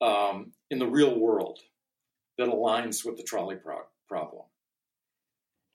um, 0.02 0.52
in 0.70 0.80
the 0.80 0.88
real 0.88 1.18
world 1.18 1.60
that 2.38 2.50
aligns 2.50 3.06
with 3.06 3.18
the 3.18 3.24
trolley 3.24 3.56
pro- 3.56 3.86
problem. 4.08 4.44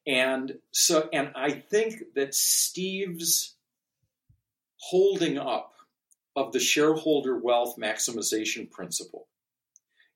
And 0.09 0.59
so, 0.71 1.07
and 1.12 1.33
I 1.37 1.51
think 1.51 2.14
that 2.14 2.35
Steve's 2.35 3.55
holding 4.79 5.37
up 5.37 5.75
of 6.35 6.53
the 6.53 6.61
shareholder 6.61 7.37
wealth 7.37 7.77
maximization 7.79 8.71
principle 8.71 9.29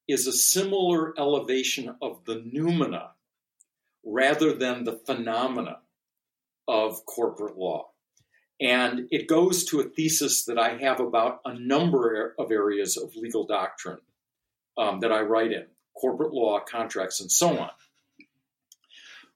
is 0.09 0.27
a 0.27 0.33
similar 0.33 1.13
elevation 1.19 1.95
of 2.01 2.25
the 2.25 2.37
noumena 2.37 3.11
rather 4.03 4.55
than 4.55 4.85
the 4.85 4.99
phenomena 5.05 5.81
of 6.67 7.05
corporate 7.05 7.59
law. 7.59 7.91
And 8.61 9.09
it 9.11 9.29
goes 9.29 9.65
to 9.67 9.81
a 9.81 9.85
thesis 9.85 10.45
that 10.47 10.59
I 10.59 10.79
have 10.79 11.01
about 11.01 11.41
a 11.45 11.53
number 11.53 12.35
of 12.39 12.51
areas 12.51 12.97
of 12.97 13.15
legal 13.15 13.45
doctrine 13.45 13.99
um, 14.79 15.01
that 15.01 15.13
I 15.13 15.21
write 15.21 15.53
in 15.53 15.67
corporate 15.95 16.33
law, 16.33 16.61
contracts, 16.61 17.21
and 17.21 17.31
so 17.31 17.59
on 17.59 17.71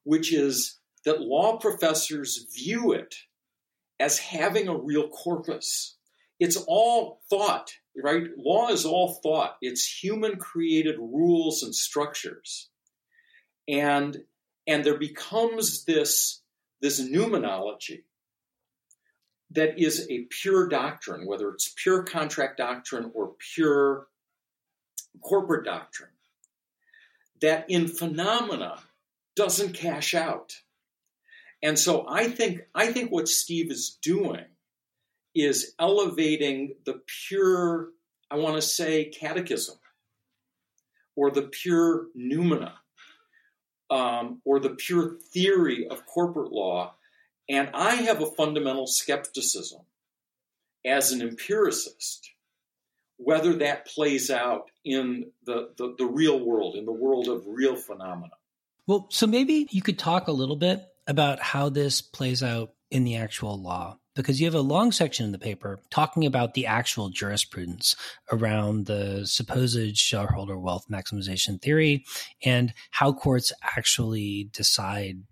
which 0.07 0.33
is 0.33 0.79
that 1.05 1.21
law 1.21 1.57
professors 1.57 2.47
view 2.55 2.92
it 2.92 3.16
as 3.99 4.19
having 4.19 4.69
a 4.69 4.77
real 4.77 5.09
corpus. 5.09 5.97
It's 6.38 6.57
all 6.69 7.21
thought, 7.29 7.73
right? 8.01 8.29
Law 8.38 8.69
is 8.69 8.85
all 8.85 9.14
thought. 9.21 9.57
It's 9.61 10.03
human 10.03 10.37
created 10.37 10.97
rules 10.99 11.64
and 11.64 11.75
structures. 11.75 12.69
And, 13.66 14.16
and 14.64 14.85
there 14.85 14.99
becomes 14.99 15.85
this, 15.87 16.40
this 16.81 17.01
noumenology 17.01 18.05
that 19.51 19.81
is 19.81 20.07
a 20.09 20.27
pure 20.31 20.69
doctrine, 20.69 21.27
whether 21.27 21.51
it's 21.51 21.75
pure 21.77 22.05
contract 22.05 22.59
doctrine 22.59 23.11
or 23.12 23.33
pure 23.55 24.07
corporate 25.21 25.64
doctrine, 25.64 26.11
that 27.40 27.64
in 27.69 27.88
phenomena 27.88 28.79
doesn't 29.37 29.75
cash 29.75 30.14
out. 30.14 30.55
And 31.62 31.79
so 31.79 32.07
I 32.09 32.29
think 32.29 32.62
I 32.75 32.92
think 32.92 33.11
what 33.11 33.29
Steve 33.29 33.70
is 33.70 33.99
doing 34.03 34.44
is 35.35 35.75
elevating 35.79 36.75
the 36.85 37.01
pure, 37.29 37.90
I 38.31 38.37
want 38.37 38.57
to 38.57 38.62
say, 38.62 39.07
catechism, 39.07 39.77
or 41.14 41.31
the 41.31 41.42
pure 41.42 42.07
noumena, 42.16 42.72
um, 43.90 44.40
or 44.44 44.61
the 44.61 44.70
pure 44.70 45.16
theory 45.33 45.87
of 45.88 46.07
corporate 46.07 46.53
law. 46.53 46.94
And 47.49 47.70
I 47.75 47.96
have 47.96 48.22
a 48.22 48.27
fundamental 48.27 48.87
skepticism 48.87 49.83
as 50.85 51.12
an 51.12 51.22
empiricist 51.22 52.31
whether 53.18 53.55
that 53.55 53.87
plays 53.87 54.31
out 54.31 54.70
in 54.85 55.31
the, 55.44 55.70
the, 55.77 55.94
the 55.99 56.07
real 56.07 56.38
world, 56.44 56.77
in 56.77 56.85
the 56.85 56.92
world 56.92 57.29
of 57.29 57.44
real 57.46 57.77
phenomena. 57.77 58.35
Well, 58.87 59.07
so 59.11 59.27
maybe 59.27 59.66
you 59.70 59.83
could 59.83 59.99
talk 59.99 60.29
a 60.29 60.33
little 60.33 60.57
bit 60.57 60.85
about 61.07 61.40
how 61.40 61.68
this 61.68 62.01
plays 62.01 62.42
out 62.42 62.72
in 62.90 63.05
the 63.05 63.16
actual 63.16 63.61
law 63.61 63.99
because 64.14 64.40
you 64.40 64.46
have 64.46 64.55
a 64.55 64.61
long 64.61 64.92
section 64.92 65.27
in 65.27 65.33
the 65.33 65.38
paper 65.38 65.79
talking 65.90 66.25
about 66.25 66.55
the 66.55 66.66
actual 66.66 67.11
jurisprudence 67.11 67.94
around 68.33 68.87
the 68.87 69.27
supposed 69.27 69.96
shareholder 69.96 70.59
wealth 70.59 70.87
maximization 70.90 71.61
theory 71.61 72.05
and 72.44 72.72
how 72.90 73.12
courts 73.12 73.53
actually 73.62 74.49
decide 74.53 75.22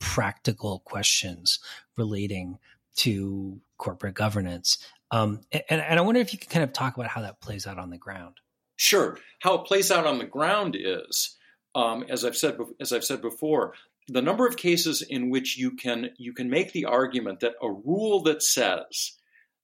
practical 0.00 0.80
questions 0.80 1.60
relating 1.96 2.58
to 2.96 3.60
corporate 3.78 4.14
governance. 4.14 4.78
Um, 5.10 5.42
and, 5.52 5.80
and 5.80 5.98
I 5.98 6.02
wonder 6.02 6.20
if 6.20 6.32
you 6.32 6.38
could 6.38 6.50
kind 6.50 6.64
of 6.64 6.72
talk 6.72 6.96
about 6.96 7.08
how 7.08 7.22
that 7.22 7.40
plays 7.40 7.66
out 7.66 7.78
on 7.78 7.90
the 7.90 7.98
ground. 7.98 8.36
Sure. 8.76 9.18
How 9.40 9.54
it 9.54 9.66
plays 9.66 9.90
out 9.90 10.06
on 10.06 10.18
the 10.18 10.24
ground 10.24 10.76
is 10.78 11.36
um, 11.74 12.04
as 12.08 12.24
I've 12.24 12.36
said 12.36 12.58
as 12.80 12.92
I've 12.92 13.04
said 13.04 13.22
before, 13.22 13.74
the 14.08 14.22
number 14.22 14.46
of 14.46 14.56
cases 14.56 15.02
in 15.02 15.30
which 15.30 15.56
you 15.56 15.72
can 15.72 16.10
you 16.18 16.32
can 16.32 16.50
make 16.50 16.72
the 16.72 16.86
argument 16.86 17.40
that 17.40 17.54
a 17.62 17.70
rule 17.70 18.22
that 18.22 18.42
says 18.42 19.16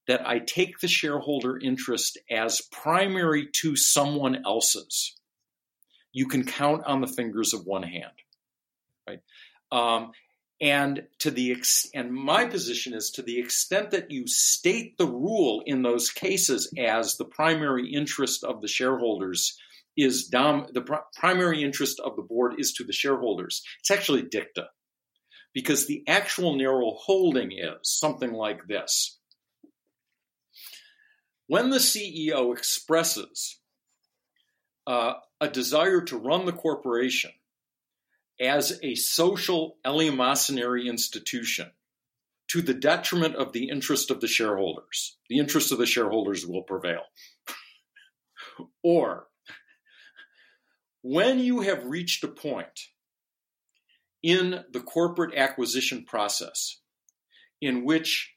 that 0.07 0.27
I 0.27 0.39
take 0.39 0.81
the 0.81 0.89
shareholder 0.89 1.59
interest 1.59 2.19
as 2.31 2.63
primary 2.63 3.49
to 3.61 3.77
someone 3.77 4.43
else's, 4.47 5.15
you 6.13 6.27
can 6.27 6.45
count 6.45 6.85
on 6.87 7.03
the 7.03 7.07
fingers 7.07 7.53
of 7.53 7.67
one 7.67 7.83
hand. 7.83 8.13
right? 9.07 9.21
Um, 9.71 10.13
and 10.61 11.07
to 11.21 11.31
the 11.31 11.53
ex- 11.53 11.89
and 11.95 12.13
my 12.13 12.47
position 12.47 12.95
is 12.95 13.11
to 13.11 13.23
the 13.23 13.39
extent 13.39 13.91
that 13.93 14.11
you 14.11 14.27
state 14.27 14.97
the 14.97 15.07
rule 15.07 15.63
in 15.67 15.83
those 15.83 16.11
cases 16.11 16.73
as 16.77 17.17
the 17.17 17.25
primary 17.25 17.93
interest 17.93 18.43
of 18.45 18.61
the 18.61 18.67
shareholders 18.67 19.59
is 19.99 20.29
dom- 20.29 20.69
the 20.73 20.81
pr- 20.81 20.95
primary 21.17 21.63
interest 21.63 21.99
of 22.01 22.15
the 22.15 22.23
board 22.23 22.55
is 22.59 22.73
to 22.75 22.85
the 22.85 22.93
shareholders. 22.93 23.63
It's 23.81 23.91
actually 23.91 24.23
dicta 24.23 24.69
because 25.53 25.87
the 25.87 26.05
actual 26.07 26.55
narrow 26.55 26.93
holding 26.93 27.51
is 27.53 27.79
something 27.83 28.33
like 28.33 28.69
this. 28.69 29.19
When 31.49 31.71
the 31.71 31.79
CEO 31.79 32.57
expresses 32.57 33.59
uh, 34.87 35.15
a 35.41 35.49
desire 35.49 36.01
to 36.03 36.17
run 36.17 36.47
the 36.47 36.53
corporation 36.53 37.33
as 38.41 38.79
a 38.83 38.95
social 38.95 39.79
eleemosynary 39.85 40.85
institution 40.85 41.73
to 42.49 42.63
the 42.63 42.75
detriment 42.75 43.35
of 43.35 43.53
the 43.53 43.69
interest 43.69 44.11
of 44.11 44.21
the 44.21 44.29
shareholders, 44.29 45.19
the 45.29 45.39
interest 45.39 45.73
of 45.73 45.79
the 45.79 45.87
shareholders 45.87 46.47
will 46.47 46.63
prevail. 46.63 47.03
or 48.83 49.28
when 51.11 51.39
you 51.39 51.61
have 51.61 51.85
reached 51.87 52.23
a 52.23 52.29
point 52.29 52.89
in 54.23 54.65
the 54.73 54.81
corporate 54.81 55.35
acquisition 55.35 56.05
process 56.05 56.81
in 57.61 57.85
which 57.85 58.35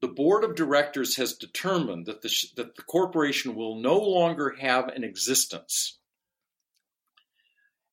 the 0.00 0.08
board 0.08 0.42
of 0.42 0.56
directors 0.56 1.16
has 1.16 1.34
determined 1.34 2.06
that 2.06 2.22
the, 2.22 2.34
that 2.56 2.74
the 2.74 2.82
corporation 2.82 3.54
will 3.54 3.80
no 3.80 3.98
longer 3.98 4.56
have 4.58 4.88
an 4.88 5.04
existence 5.04 5.98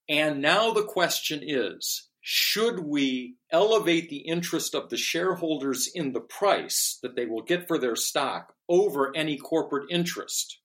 and 0.09 0.41
now 0.41 0.71
the 0.71 0.83
question 0.83 1.41
is 1.43 2.07
should 2.21 2.79
we 2.79 3.37
elevate 3.51 4.09
the 4.09 4.27
interest 4.27 4.75
of 4.75 4.89
the 4.89 4.97
shareholders 4.97 5.89
in 5.93 6.11
the 6.13 6.19
price 6.19 6.99
that 7.01 7.15
they 7.15 7.25
will 7.25 7.43
get 7.43 7.67
for 7.67 7.77
their 7.77 7.95
stock 7.95 8.53
over 8.67 9.15
any 9.15 9.37
corporate 9.37 9.87
interest? 9.89 10.58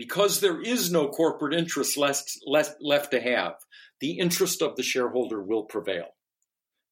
Because 0.00 0.40
there 0.40 0.62
is 0.62 0.90
no 0.90 1.08
corporate 1.08 1.52
interest 1.52 1.98
left, 1.98 2.38
left, 2.46 2.76
left 2.80 3.10
to 3.10 3.20
have, 3.20 3.52
the 4.00 4.18
interest 4.18 4.62
of 4.62 4.76
the 4.76 4.82
shareholder 4.82 5.42
will 5.42 5.64
prevail 5.64 6.06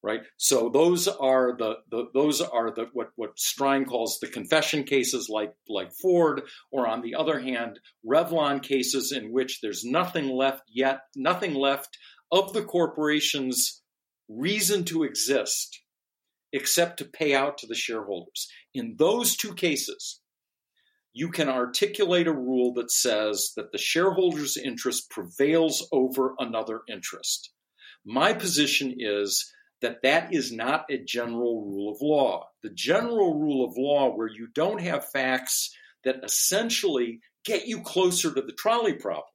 right? 0.01 0.21
So 0.37 0.69
those 0.69 1.07
are 1.07 1.55
the, 1.57 1.77
the 1.89 2.05
those 2.13 2.41
are 2.41 2.71
the 2.71 2.85
what 2.93 3.09
what 3.15 3.37
Strine 3.37 3.85
calls 3.85 4.19
the 4.19 4.27
confession 4.27 4.83
cases, 4.83 5.27
like 5.29 5.53
like 5.67 5.91
Ford, 6.01 6.43
or 6.71 6.87
on 6.87 7.01
the 7.01 7.15
other 7.15 7.39
hand, 7.39 7.79
Revlon 8.05 8.61
cases 8.61 9.11
in 9.11 9.31
which 9.31 9.59
there's 9.61 9.83
nothing 9.83 10.29
left 10.29 10.63
yet, 10.69 11.01
nothing 11.15 11.53
left 11.53 11.97
of 12.31 12.53
the 12.53 12.63
corporation's 12.63 13.81
reason 14.29 14.85
to 14.85 15.03
exist 15.03 15.81
except 16.53 16.97
to 16.97 17.05
pay 17.05 17.35
out 17.35 17.57
to 17.59 17.67
the 17.67 17.75
shareholders. 17.75 18.47
In 18.73 18.95
those 18.97 19.35
two 19.35 19.53
cases, 19.53 20.18
you 21.13 21.29
can 21.29 21.49
articulate 21.49 22.27
a 22.27 22.33
rule 22.33 22.73
that 22.73 22.91
says 22.91 23.53
that 23.55 23.71
the 23.71 23.77
shareholders' 23.77 24.57
interest 24.57 25.09
prevails 25.09 25.87
over 25.91 26.35
another 26.39 26.81
interest. 26.87 27.51
My 28.05 28.33
position 28.33 28.95
is 28.97 29.51
that 29.81 30.01
that 30.03 30.33
is 30.33 30.51
not 30.51 30.85
a 30.89 30.97
general 30.97 31.65
rule 31.65 31.91
of 31.91 32.01
law. 32.01 32.47
The 32.63 32.69
general 32.69 33.39
rule 33.39 33.65
of 33.65 33.77
law, 33.77 34.15
where 34.15 34.27
you 34.27 34.47
don't 34.53 34.81
have 34.81 35.09
facts 35.09 35.75
that 36.03 36.23
essentially 36.23 37.21
get 37.43 37.67
you 37.67 37.81
closer 37.81 38.33
to 38.33 38.41
the 38.41 38.53
trolley 38.53 38.93
problem, 38.93 39.25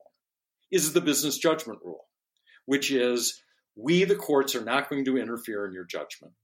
is 0.71 0.93
the 0.93 1.01
business 1.01 1.39
judgment 1.39 1.81
rule, 1.83 2.07
which 2.67 2.91
is 2.91 3.43
we, 3.77 4.05
the 4.05 4.17
courts, 4.17 4.55
are 4.55 4.65
not 4.65 4.89
going 4.89 5.05
to 5.07 5.19
interfere 5.19 5.67
in 5.67 5.73
your 5.73 5.85
judgment. 5.85 6.35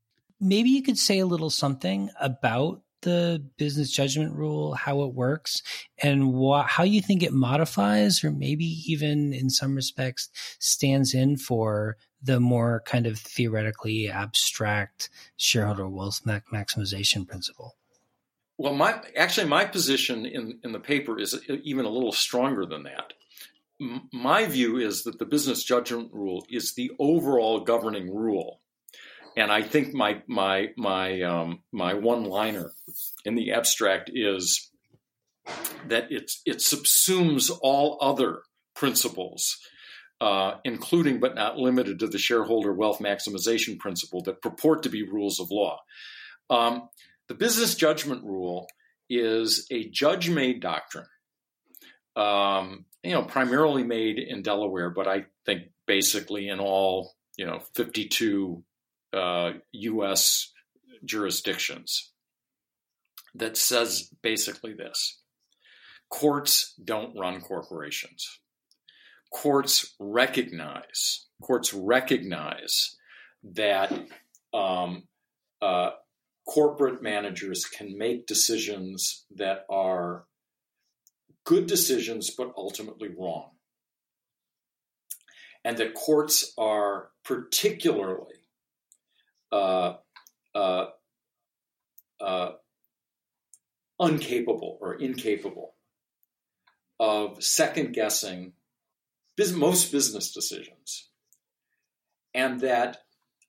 Maybe 0.40 0.70
you 0.70 0.82
could 0.82 0.98
say 0.98 1.18
a 1.18 1.26
little 1.26 1.50
something 1.50 2.10
about 2.18 2.82
the 3.02 3.44
business 3.56 3.90
judgment 3.90 4.34
rule, 4.34 4.74
how 4.74 5.02
it 5.02 5.14
works, 5.14 5.62
and 6.02 6.34
wh- 6.34 6.66
how 6.66 6.84
you 6.84 7.00
think 7.00 7.22
it 7.22 7.32
modifies, 7.32 8.22
or 8.24 8.30
maybe 8.30 8.64
even 8.86 9.32
in 9.32 9.50
some 9.50 9.74
respects 9.74 10.30
stands 10.58 11.14
in 11.14 11.36
for 11.36 11.96
the 12.22 12.40
more 12.40 12.82
kind 12.86 13.06
of 13.06 13.18
theoretically 13.18 14.10
abstract 14.10 15.10
shareholder 15.36 15.88
wealth 15.88 16.20
maximization 16.24 17.26
principle? 17.26 17.76
Well, 18.58 18.74
my 18.74 19.00
actually 19.16 19.48
my 19.48 19.64
position 19.64 20.26
in 20.26 20.60
in 20.62 20.72
the 20.72 20.80
paper 20.80 21.18
is 21.18 21.40
even 21.48 21.86
a 21.86 21.90
little 21.90 22.12
stronger 22.12 22.66
than 22.66 22.82
that. 22.82 23.14
M- 23.80 24.08
my 24.12 24.44
view 24.44 24.76
is 24.76 25.04
that 25.04 25.18
the 25.18 25.24
business 25.24 25.64
judgment 25.64 26.12
rule 26.12 26.44
is 26.50 26.74
the 26.74 26.90
overall 26.98 27.60
governing 27.60 28.14
rule, 28.14 28.60
and 29.36 29.50
I 29.50 29.62
think 29.62 29.94
my 29.94 30.22
my 30.26 30.68
my 30.76 31.22
um, 31.22 31.62
my 31.72 31.94
one 31.94 32.24
liner 32.24 32.72
in 33.24 33.34
the 33.34 33.52
abstract 33.52 34.10
is 34.12 34.70
that 35.86 36.10
it 36.10 36.32
it 36.46 36.58
subsumes 36.58 37.50
all 37.62 37.98
other 38.00 38.42
principles 38.74 39.58
uh, 40.20 40.56
including 40.64 41.18
but 41.18 41.34
not 41.34 41.56
limited 41.56 41.98
to 41.98 42.06
the 42.06 42.18
shareholder 42.18 42.72
wealth 42.72 42.98
maximization 42.98 43.78
principle 43.78 44.22
that 44.22 44.42
purport 44.42 44.82
to 44.82 44.90
be 44.90 45.02
rules 45.02 45.40
of 45.40 45.50
law. 45.50 45.80
Um, 46.50 46.88
the 47.28 47.34
business 47.34 47.74
judgment 47.74 48.22
rule 48.24 48.66
is 49.08 49.66
a 49.70 49.88
judge 49.88 50.28
made 50.28 50.60
doctrine, 50.60 51.06
um, 52.16 52.84
you 53.02 53.12
know, 53.12 53.22
primarily 53.22 53.82
made 53.82 54.18
in 54.18 54.42
Delaware, 54.42 54.90
but 54.90 55.08
I 55.08 55.24
think 55.46 55.70
basically 55.86 56.48
in 56.48 56.60
all, 56.60 57.14
you 57.38 57.46
know, 57.46 57.60
52 57.74 58.62
uh, 59.12 59.52
U.S. 59.72 60.52
jurisdictions 61.04 62.12
that 63.34 63.56
says 63.56 64.10
basically 64.22 64.74
this 64.74 65.20
courts 66.10 66.74
don't 66.84 67.16
run 67.16 67.40
corporations 67.40 68.40
courts 69.32 69.94
recognize 70.00 71.26
courts 71.42 71.72
recognize 71.72 72.96
that 73.44 73.92
um, 74.52 75.04
uh, 75.62 75.90
corporate 76.46 77.02
managers 77.02 77.64
can 77.64 77.96
make 77.96 78.26
decisions 78.26 79.24
that 79.36 79.64
are 79.70 80.24
good 81.44 81.66
decisions 81.66 82.30
but 82.36 82.52
ultimately 82.56 83.08
wrong 83.16 83.50
and 85.64 85.76
that 85.76 85.94
courts 85.94 86.52
are 86.58 87.10
particularly 87.24 88.39
uh, 89.52 89.94
uh, 90.54 90.86
uh, 92.20 92.50
incapable 93.98 94.78
or 94.80 94.94
incapable 94.94 95.74
of 96.98 97.42
second 97.42 97.92
guessing 97.92 98.52
most 99.54 99.90
business 99.90 100.32
decisions. 100.32 101.08
And 102.34 102.60
that 102.60 102.98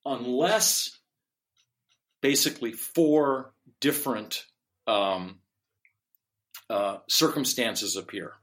unless 0.06 0.98
basically 2.22 2.72
four 2.72 3.54
different 3.80 4.46
um, 4.88 5.40
uh, 6.70 6.98
circumstances 7.10 7.96
appear, 7.98 8.34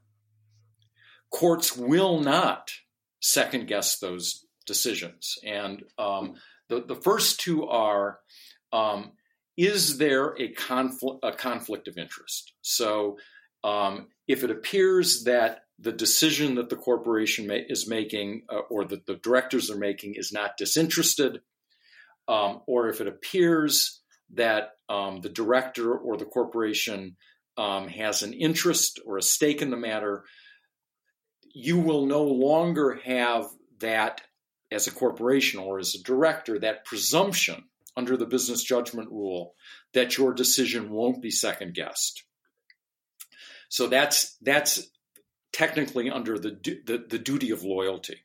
courts 1.31 1.75
will 1.75 2.19
not 2.19 2.71
second 3.19 3.67
guess 3.67 3.99
those 3.99 4.45
decisions. 4.65 5.37
And 5.43 5.83
um, 5.97 6.35
the, 6.69 6.81
the 6.87 6.95
first 6.95 7.39
two 7.39 7.67
are 7.67 8.19
um, 8.71 9.11
is 9.57 9.97
there 9.97 10.35
a 10.39 10.53
conflict, 10.53 11.19
a 11.23 11.33
conflict 11.33 11.87
of 11.87 11.97
interest? 11.97 12.53
So 12.61 13.17
um, 13.63 14.07
if 14.27 14.43
it 14.43 14.51
appears 14.51 15.23
that 15.25 15.63
the 15.79 15.91
decision 15.91 16.55
that 16.55 16.69
the 16.69 16.75
corporation 16.75 17.47
ma- 17.47 17.55
is 17.67 17.87
making 17.87 18.43
uh, 18.49 18.59
or 18.69 18.85
that 18.85 19.05
the 19.05 19.15
directors 19.15 19.69
are 19.69 19.77
making 19.77 20.15
is 20.15 20.31
not 20.31 20.57
disinterested, 20.57 21.41
um, 22.27 22.61
or 22.67 22.87
if 22.87 23.01
it 23.01 23.07
appears 23.07 24.01
that 24.35 24.71
um, 24.87 25.21
the 25.21 25.29
director 25.29 25.93
or 25.93 26.15
the 26.15 26.25
corporation 26.25 27.17
um, 27.57 27.87
has 27.87 28.21
an 28.21 28.33
interest 28.33 28.99
or 29.05 29.17
a 29.17 29.21
stake 29.21 29.61
in 29.61 29.71
the 29.71 29.77
matter, 29.77 30.23
you 31.53 31.79
will 31.79 32.05
no 32.05 32.23
longer 32.23 32.99
have 33.03 33.47
that 33.79 34.21
as 34.71 34.87
a 34.87 34.91
corporation 34.91 35.59
or 35.59 35.79
as 35.79 35.95
a 35.95 36.03
director, 36.03 36.59
that 36.59 36.85
presumption 36.85 37.63
under 37.95 38.15
the 38.15 38.25
business 38.25 38.63
judgment 38.63 39.09
rule 39.09 39.55
that 39.93 40.17
your 40.17 40.33
decision 40.33 40.89
won't 40.89 41.21
be 41.21 41.31
second 41.31 41.73
guessed. 41.73 42.23
So 43.69 43.87
that's 43.87 44.37
that's 44.41 44.89
technically 45.51 46.09
under 46.09 46.37
the, 46.37 46.51
the, 46.85 47.05
the 47.09 47.19
duty 47.19 47.51
of 47.51 47.63
loyalty. 47.63 48.17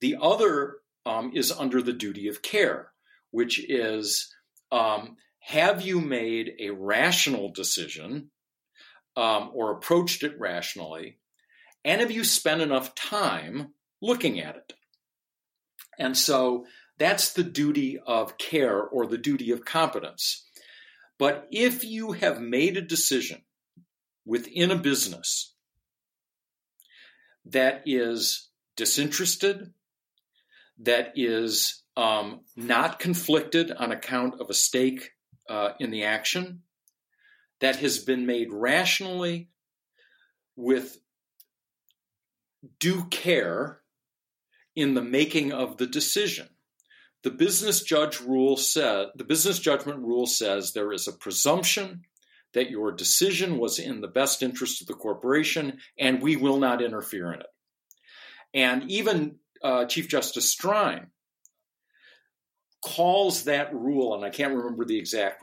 The 0.00 0.16
other 0.20 0.76
um, 1.06 1.32
is 1.34 1.52
under 1.52 1.80
the 1.80 1.92
duty 1.92 2.28
of 2.28 2.42
care, 2.42 2.90
which 3.30 3.64
is 3.70 4.34
um, 4.70 5.16
have 5.40 5.82
you 5.82 6.00
made 6.00 6.52
a 6.60 6.70
rational 6.70 7.52
decision 7.52 8.30
um, 9.16 9.50
or 9.54 9.72
approached 9.72 10.22
it 10.22 10.38
rationally? 10.38 11.18
And 11.84 12.00
have 12.00 12.10
you 12.10 12.24
spent 12.24 12.62
enough 12.62 12.94
time 12.94 13.74
looking 14.00 14.40
at 14.40 14.56
it? 14.56 14.72
And 15.98 16.16
so 16.16 16.66
that's 16.98 17.32
the 17.32 17.44
duty 17.44 17.98
of 17.98 18.38
care 18.38 18.80
or 18.80 19.06
the 19.06 19.18
duty 19.18 19.50
of 19.50 19.64
competence. 19.64 20.46
But 21.18 21.46
if 21.50 21.84
you 21.84 22.12
have 22.12 22.40
made 22.40 22.76
a 22.76 22.82
decision 22.82 23.42
within 24.24 24.70
a 24.70 24.76
business 24.76 25.54
that 27.44 27.82
is 27.86 28.48
disinterested, 28.76 29.72
that 30.78 31.12
is 31.14 31.82
um, 31.96 32.40
not 32.56 32.98
conflicted 32.98 33.70
on 33.70 33.92
account 33.92 34.40
of 34.40 34.48
a 34.48 34.54
stake 34.54 35.10
uh, 35.48 35.70
in 35.78 35.90
the 35.90 36.04
action, 36.04 36.62
that 37.60 37.76
has 37.76 37.98
been 37.98 38.26
made 38.26 38.48
rationally 38.50 39.48
with 40.56 40.98
due 42.80 43.04
care 43.10 43.81
in 44.74 44.94
the 44.94 45.02
making 45.02 45.52
of 45.52 45.76
the 45.76 45.86
decision. 45.86 46.48
The 47.22 47.30
business 47.30 47.82
judge 47.82 48.20
rule 48.20 48.56
said 48.56 49.08
the 49.14 49.24
business 49.24 49.58
judgment 49.58 50.00
rule 50.00 50.26
says 50.26 50.72
there 50.72 50.92
is 50.92 51.06
a 51.06 51.12
presumption 51.12 52.02
that 52.54 52.70
your 52.70 52.92
decision 52.92 53.58
was 53.58 53.78
in 53.78 54.00
the 54.00 54.08
best 54.08 54.42
interest 54.42 54.80
of 54.80 54.86
the 54.86 54.94
corporation 54.94 55.78
and 55.98 56.20
we 56.20 56.36
will 56.36 56.58
not 56.58 56.82
interfere 56.82 57.32
in 57.32 57.40
it. 57.40 57.46
And 58.54 58.90
even 58.90 59.36
uh, 59.62 59.86
Chief 59.86 60.08
Justice 60.08 60.54
Strine 60.54 61.06
calls 62.84 63.44
that 63.44 63.72
rule, 63.72 64.14
and 64.14 64.24
I 64.24 64.30
can't 64.30 64.54
remember 64.54 64.84
the 64.84 64.98
exact 64.98 65.42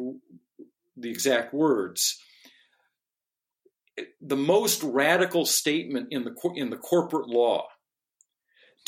the 0.97 1.09
exact 1.09 1.53
words, 1.53 2.19
the 4.21 4.35
most 4.35 4.83
radical 4.83 5.45
statement 5.45 6.09
in 6.11 6.23
the 6.23 6.35
in 6.55 6.69
the 6.69 6.77
corporate 6.77 7.29
law 7.29 7.67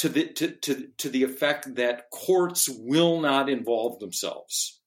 to 0.01 0.09
the 0.09 0.27
to, 0.33 0.51
to, 0.51 0.87
to 0.97 1.09
the 1.09 1.23
effect 1.23 1.75
that 1.75 2.09
courts 2.09 2.67
will 2.67 3.21
not 3.21 3.49
involve 3.49 3.99
themselves 3.99 4.79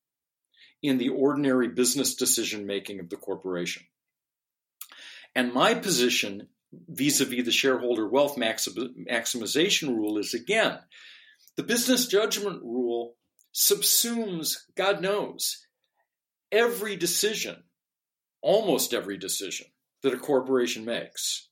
in 0.83 0.99
the 0.99 1.09
ordinary 1.09 1.69
business 1.69 2.17
decision 2.17 2.67
making 2.67 2.99
of 2.99 3.09
the 3.09 3.17
corporation. 3.17 3.85
And 5.35 5.53
my 5.53 5.75
position 5.75 6.49
vis-a-vis 6.89 7.45
the 7.45 7.53
shareholder 7.53 8.09
wealth 8.09 8.37
maximization 8.37 9.89
rule 9.89 10.19
is 10.19 10.35
again 10.35 10.79
the 11.57 11.63
business 11.63 12.09
judgment 12.09 12.61
rule 12.65 13.15
subsumes 13.55 14.57
god 14.77 15.01
knows 15.01 15.65
every 16.51 16.97
decision 16.97 17.63
almost 18.43 18.93
every 18.93 19.17
decision 19.17 19.67
that 20.03 20.13
a 20.13 20.19
corporation 20.19 20.85
makes. 20.85 21.49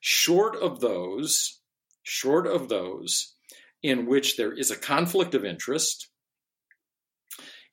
Short 0.00 0.56
of 0.56 0.80
those, 0.80 1.60
short 2.04 2.46
of 2.46 2.68
those 2.68 3.34
in 3.82 4.06
which 4.06 4.36
there 4.36 4.52
is 4.52 4.70
a 4.70 4.76
conflict 4.76 5.34
of 5.34 5.44
interest, 5.44 6.08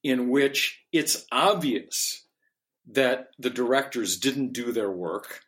in 0.04 0.30
which 0.30 0.82
it's 0.92 1.26
obvious 1.32 2.26
that 2.92 3.28
the 3.38 3.52
directors 3.52 4.18
didn't 4.18 4.54
do 4.54 4.72
their 4.72 4.92
work, 4.92 5.42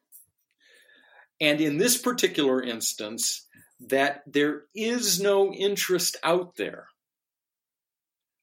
and 1.41 1.59
in 1.59 1.77
this 1.77 1.97
particular 1.97 2.61
instance, 2.61 3.47
that 3.79 4.21
there 4.27 4.63
is 4.75 5.19
no 5.19 5.51
interest 5.51 6.15
out 6.23 6.55
there 6.55 6.87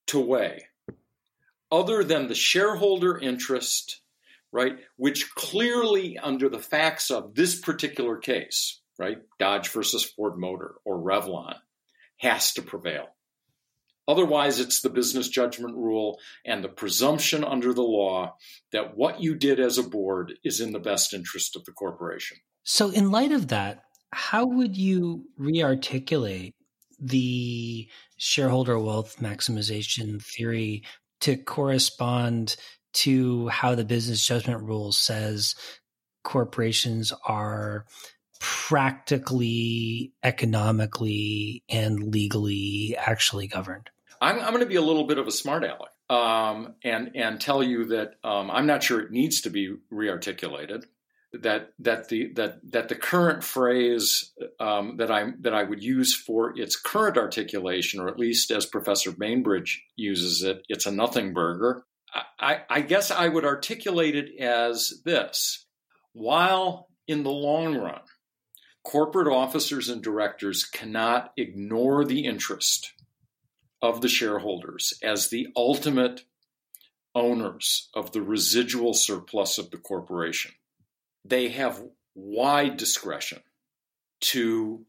to 0.09 0.19
weigh 0.19 0.67
other 1.71 2.03
than 2.03 2.27
the 2.27 2.35
shareholder 2.35 3.17
interest 3.17 4.01
right? 4.53 4.79
Which 4.97 5.35
clearly, 5.35 6.19
under 6.19 6.49
the 6.49 6.59
facts 6.59 7.11
of 7.11 7.35
this 7.35 7.59
particular 7.59 8.17
case, 8.17 8.80
right, 9.01 9.19
Dodge 9.39 9.69
versus 9.71 10.05
Ford 10.05 10.39
Motor 10.39 10.75
or 10.85 10.99
Revlon, 10.99 11.57
has 12.19 12.53
to 12.55 12.63
prevail. 12.63 13.07
Otherwise, 14.07 14.61
it's 14.61 14.81
the 14.81 14.91
business 14.91 15.29
judgment 15.29 15.75
rule 15.75 16.19
and 16.45 16.63
the 16.63 16.69
presumption 16.69 17.45
under 17.45 17.73
the 17.73 17.83
law 17.83 18.37
that 18.73 18.97
what 18.97 19.21
you 19.21 19.35
did 19.35 19.59
as 19.59 19.79
a 19.79 19.83
board 19.83 20.35
is 20.45 20.61
in 20.61 20.73
the 20.73 20.79
best 20.79 21.15
interest 21.15 21.57
of 21.57 21.65
the 21.65 21.73
corporation. 21.73 22.37
So, 22.63 22.91
in 22.91 23.11
light 23.11 23.33
of 23.33 23.49
that, 23.49 23.85
how 24.13 24.45
would 24.45 24.77
you 24.77 25.25
rearticulate 25.39 26.55
the 26.99 27.89
shareholder 28.19 28.79
wealth 28.79 29.17
maximization 29.21 30.23
theory 30.23 30.83
to 31.21 31.37
correspond 31.37 32.57
to 32.93 33.49
how 33.49 33.75
the 33.75 33.85
business 33.85 34.27
judgment 34.27 34.63
rule 34.63 34.93
says 34.93 35.55
corporations 36.25 37.13
are 37.25 37.87
practically, 38.41 40.13
economically, 40.23 41.63
and 41.69 42.13
legally 42.13 42.97
actually 42.99 43.47
governed? 43.47 43.91
I'm, 44.21 44.41
I'm 44.41 44.49
going 44.49 44.61
to 44.61 44.67
be 44.67 44.77
a 44.77 44.83
little 44.83 45.07
bit 45.07 45.19
of 45.19 45.29
a 45.29 45.33
smart 45.33 45.63
aleck 45.63 45.93
um, 46.11 46.75
and 46.83 47.13
and 47.15 47.41
tell 47.41 47.63
you 47.63 47.87
that 47.87 48.15
um, 48.25 48.51
I'm 48.51 48.67
not 48.67 48.83
sure 48.83 49.01
it 49.01 49.13
needs 49.13 49.43
to 49.43 49.51
be 49.51 49.77
rearticulated. 49.93 50.85
That 51.33 51.71
that 51.79 52.09
the 52.09 52.33
that 52.35 52.59
that 52.73 52.89
the 52.89 52.97
current 52.97 53.45
phrase 53.45 54.33
um, 54.59 54.97
that 54.97 55.13
I 55.13 55.31
that 55.41 55.55
I 55.55 55.63
would 55.63 55.83
use 55.83 56.13
for 56.15 56.59
its 56.59 56.75
current 56.75 57.17
articulation, 57.17 58.01
or 58.01 58.09
at 58.09 58.19
least 58.19 58.51
as 58.51 58.67
Professor 58.67 59.13
Bainbridge 59.13 59.85
uses 59.95 60.43
it, 60.43 60.63
it's 60.69 60.87
a 60.87 60.91
nothing 60.91 61.33
burger. 61.33 61.85
I, 62.41 62.63
I 62.69 62.81
guess 62.81 63.13
I 63.13 63.29
would 63.29 63.45
articulate 63.45 64.17
it 64.17 64.41
as 64.41 65.01
this 65.05 65.67
while 66.13 66.89
in 67.07 67.23
the 67.23 67.31
long 67.31 67.77
run, 67.77 68.01
corporate 68.85 69.29
officers 69.29 69.89
and 69.89 70.03
directors 70.03 70.65
cannot 70.65 71.33
ignore 71.37 72.05
the 72.05 72.25
interest 72.25 72.93
of 73.83 74.01
the 74.01 74.09
shareholders 74.09 74.95
as 75.03 75.29
the 75.29 75.49
ultimate 75.57 76.23
owners 77.15 77.89
of 77.95 78.13
the 78.13 78.23
residual 78.23 78.95
surplus 78.95 79.59
of 79.59 79.71
the 79.71 79.79
corporation. 79.79 80.53
They 81.25 81.49
have 81.49 81.83
wide 82.15 82.77
discretion 82.77 83.41
to 84.21 84.85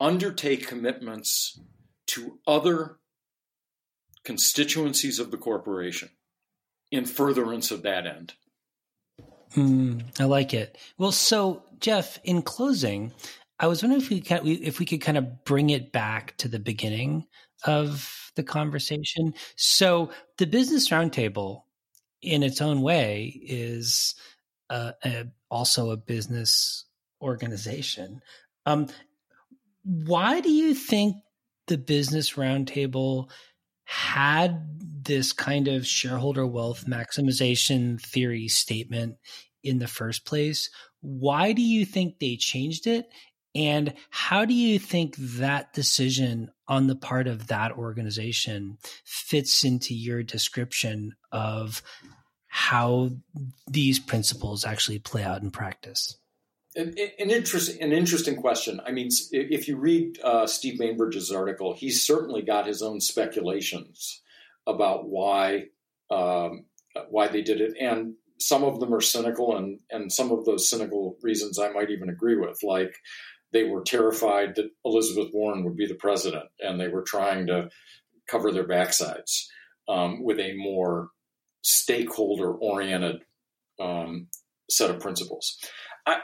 undertake 0.00 0.66
commitments 0.66 1.58
to 2.06 2.38
other 2.46 2.98
constituencies 4.24 5.18
of 5.18 5.30
the 5.30 5.36
corporation 5.36 6.10
in 6.90 7.04
furtherance 7.04 7.70
of 7.70 7.82
that 7.82 8.06
end. 8.06 8.34
Mm, 9.54 10.02
I 10.20 10.24
like 10.24 10.52
it. 10.52 10.76
Well, 10.98 11.12
so 11.12 11.62
Jeff, 11.80 12.18
in 12.24 12.42
closing, 12.42 13.12
I 13.60 13.66
was 13.66 13.82
wondering 13.82 14.02
if 14.02 14.10
we 14.10 14.20
could, 14.20 14.46
if 14.46 14.78
we 14.78 14.86
could 14.86 15.00
kind 15.00 15.18
of 15.18 15.44
bring 15.44 15.70
it 15.70 15.92
back 15.92 16.36
to 16.38 16.48
the 16.48 16.58
beginning 16.58 17.26
of 17.64 18.32
the 18.34 18.42
conversation. 18.42 19.34
So, 19.56 20.10
the 20.38 20.46
Business 20.46 20.88
Roundtable, 20.88 21.62
in 22.20 22.42
its 22.42 22.60
own 22.60 22.82
way, 22.82 23.40
is 23.44 24.14
a, 24.70 25.26
also 25.50 25.90
a 25.90 25.96
business 25.96 26.84
organization. 27.22 28.22
Um, 28.66 28.88
why 29.84 30.40
do 30.40 30.50
you 30.50 30.74
think 30.74 31.16
the 31.68 31.78
Business 31.78 32.32
Roundtable 32.32 33.30
had 33.84 35.04
this 35.04 35.32
kind 35.32 35.68
of 35.68 35.86
shareholder 35.86 36.46
wealth 36.46 36.86
maximization 36.86 38.00
theory 38.00 38.48
statement 38.48 39.16
in 39.62 39.78
the 39.78 39.88
first 39.88 40.24
place. 40.24 40.70
Why 41.00 41.52
do 41.52 41.62
you 41.62 41.84
think 41.84 42.18
they 42.18 42.36
changed 42.36 42.86
it? 42.86 43.08
And 43.54 43.94
how 44.10 44.44
do 44.44 44.54
you 44.54 44.78
think 44.78 45.16
that 45.16 45.72
decision 45.72 46.50
on 46.66 46.86
the 46.86 46.96
part 46.96 47.28
of 47.28 47.46
that 47.48 47.72
organization 47.72 48.78
fits 49.04 49.64
into 49.64 49.94
your 49.94 50.22
description 50.22 51.12
of 51.30 51.82
how 52.48 53.10
these 53.68 53.98
principles 53.98 54.64
actually 54.64 54.98
play 54.98 55.22
out 55.22 55.42
in 55.42 55.50
practice? 55.50 56.18
An, 56.76 56.94
an, 57.18 57.30
interest, 57.30 57.78
an 57.80 57.92
interesting 57.92 58.36
question. 58.36 58.80
I 58.84 58.90
mean, 58.90 59.08
if 59.30 59.68
you 59.68 59.76
read 59.76 60.18
uh, 60.24 60.46
Steve 60.46 60.78
Bainbridge's 60.78 61.30
article, 61.30 61.74
he's 61.74 62.02
certainly 62.04 62.42
got 62.42 62.66
his 62.66 62.82
own 62.82 63.00
speculations 63.00 64.22
about 64.66 65.08
why 65.08 65.66
um, 66.10 66.64
why 67.10 67.28
they 67.28 67.42
did 67.42 67.60
it, 67.60 67.74
and 67.80 68.14
some 68.38 68.64
of 68.64 68.80
them 68.80 68.92
are 68.92 69.00
cynical, 69.00 69.56
and 69.56 69.78
and 69.90 70.12
some 70.12 70.32
of 70.32 70.44
those 70.44 70.68
cynical 70.68 71.16
reasons 71.22 71.58
I 71.58 71.70
might 71.70 71.90
even 71.90 72.08
agree 72.08 72.36
with, 72.36 72.58
like 72.62 72.96
they 73.52 73.64
were 73.64 73.82
terrified 73.82 74.56
that 74.56 74.70
Elizabeth 74.84 75.30
Warren 75.32 75.64
would 75.64 75.76
be 75.76 75.86
the 75.86 75.94
president, 75.94 76.46
and 76.58 76.80
they 76.80 76.88
were 76.88 77.02
trying 77.02 77.46
to 77.46 77.68
cover 78.28 78.50
their 78.50 78.66
backsides 78.66 79.44
um, 79.88 80.24
with 80.24 80.40
a 80.40 80.54
more 80.54 81.10
stakeholder 81.62 82.52
oriented 82.52 83.22
um, 83.80 84.26
set 84.68 84.90
of 84.90 85.00
principles. 85.00 85.58
I, 86.06 86.18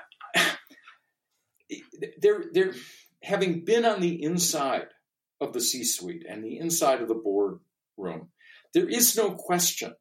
they're 2.18 2.44
they're 2.52 2.74
having 3.22 3.64
been 3.64 3.84
on 3.84 4.00
the 4.00 4.22
inside 4.22 4.86
of 5.40 5.52
the 5.52 5.60
C-suite 5.60 6.24
and 6.28 6.44
the 6.44 6.58
inside 6.58 7.00
of 7.00 7.08
the 7.08 7.14
board 7.14 7.60
room, 7.96 8.28
there 8.74 8.88
is 8.88 9.16
no 9.16 9.32
question 9.32 9.94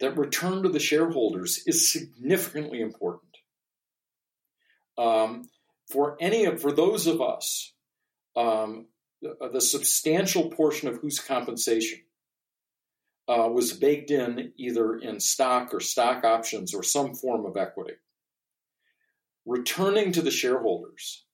that 0.00 0.18
return 0.18 0.62
to 0.62 0.68
the 0.68 0.80
shareholders 0.80 1.62
is 1.66 1.92
significantly 1.92 2.80
important. 2.80 3.36
Um, 4.98 5.48
for 5.90 6.16
any 6.20 6.44
of 6.44 6.60
for 6.60 6.72
those 6.72 7.06
of 7.06 7.20
us 7.20 7.72
um, 8.36 8.86
the, 9.20 9.60
substantial 9.60 10.50
portion 10.50 10.88
of 10.88 10.96
whose 10.96 11.20
compensation 11.20 12.00
uh, 13.28 13.48
was 13.48 13.72
baked 13.72 14.10
in 14.10 14.52
either 14.56 14.96
in 14.96 15.20
stock 15.20 15.72
or 15.72 15.80
stock 15.80 16.24
options 16.24 16.74
or 16.74 16.82
some 16.82 17.14
form 17.14 17.46
of 17.46 17.56
equity. 17.56 17.94
Returning 19.44 20.12
to 20.12 20.22
the 20.22 20.30
shareholders 20.30 21.24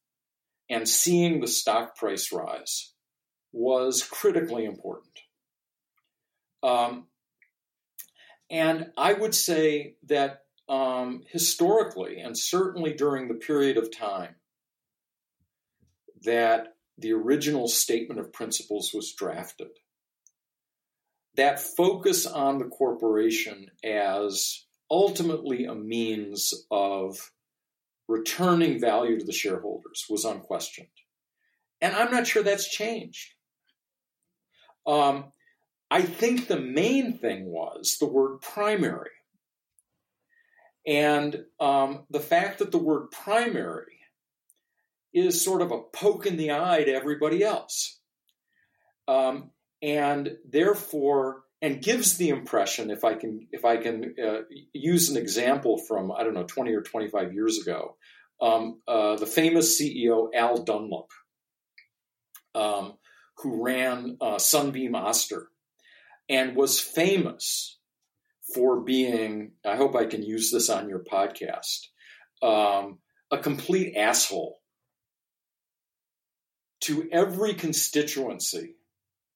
and 0.70 0.88
seeing 0.88 1.40
the 1.40 1.48
stock 1.48 1.96
price 1.96 2.32
rise 2.32 2.92
was 3.52 4.02
critically 4.02 4.64
important. 4.64 5.18
Um, 6.62 7.06
and 8.50 8.92
I 8.96 9.12
would 9.12 9.34
say 9.34 9.96
that 10.06 10.42
um, 10.68 11.22
historically, 11.30 12.20
and 12.20 12.36
certainly 12.36 12.92
during 12.94 13.28
the 13.28 13.34
period 13.34 13.76
of 13.76 13.96
time 13.96 14.36
that 16.24 16.74
the 16.98 17.12
original 17.12 17.68
statement 17.68 18.20
of 18.20 18.32
principles 18.32 18.92
was 18.92 19.12
drafted, 19.12 19.68
that 21.36 21.60
focus 21.60 22.26
on 22.26 22.58
the 22.58 22.66
corporation 22.66 23.70
as 23.84 24.64
ultimately 24.90 25.64
a 25.64 25.74
means 25.74 26.52
of 26.70 27.30
returning 28.08 28.80
value 28.80 29.18
to 29.18 29.24
the 29.24 29.32
shareholders 29.32 30.06
was 30.08 30.24
unquestioned. 30.24 30.88
And 31.80 31.94
I'm 31.94 32.10
not 32.10 32.26
sure 32.26 32.42
that's 32.42 32.68
changed. 32.68 33.34
Um, 34.86 35.32
I 35.90 36.02
think 36.02 36.48
the 36.48 36.58
main 36.58 37.18
thing 37.18 37.46
was 37.46 37.98
the 38.00 38.06
word 38.06 38.40
primary. 38.40 39.10
And 40.86 41.44
um, 41.60 42.06
the 42.10 42.20
fact 42.20 42.58
that 42.58 42.72
the 42.72 42.78
word 42.78 43.10
primary 43.10 43.98
is 45.12 45.44
sort 45.44 45.62
of 45.62 45.70
a 45.70 45.82
poke 45.92 46.26
in 46.26 46.36
the 46.36 46.52
eye 46.52 46.84
to 46.84 46.92
everybody 46.92 47.42
else. 47.42 48.00
Um, 49.06 49.50
and 49.82 50.36
therefore, 50.48 51.42
and 51.60 51.82
gives 51.82 52.16
the 52.16 52.28
impression, 52.28 52.90
if 52.90 53.04
I 53.04 53.14
can, 53.14 53.48
if 53.50 53.64
I 53.64 53.78
can 53.78 54.14
uh, 54.22 54.40
use 54.72 55.10
an 55.10 55.16
example 55.16 55.78
from 55.78 56.12
I 56.12 56.22
don't 56.22 56.34
know, 56.34 56.44
20 56.44 56.72
or 56.72 56.82
25 56.82 57.32
years 57.32 57.58
ago, 57.60 57.96
um, 58.40 58.80
uh, 58.86 59.16
the 59.16 59.26
famous 59.26 59.80
CEO 59.80 60.28
Al 60.34 60.62
Dunlap, 60.62 61.10
um, 62.54 62.94
who 63.38 63.64
ran 63.64 64.16
uh, 64.20 64.38
Sunbeam 64.38 64.94
Oster, 64.94 65.48
and 66.28 66.54
was 66.54 66.80
famous 66.80 67.78
for 68.54 68.80
being. 68.80 69.52
I 69.66 69.76
hope 69.76 69.96
I 69.96 70.06
can 70.06 70.22
use 70.22 70.50
this 70.52 70.70
on 70.70 70.88
your 70.88 71.00
podcast. 71.00 71.86
Um, 72.40 72.98
a 73.30 73.38
complete 73.38 73.96
asshole 73.96 74.60
to 76.80 77.08
every 77.10 77.54
constituency 77.54 78.76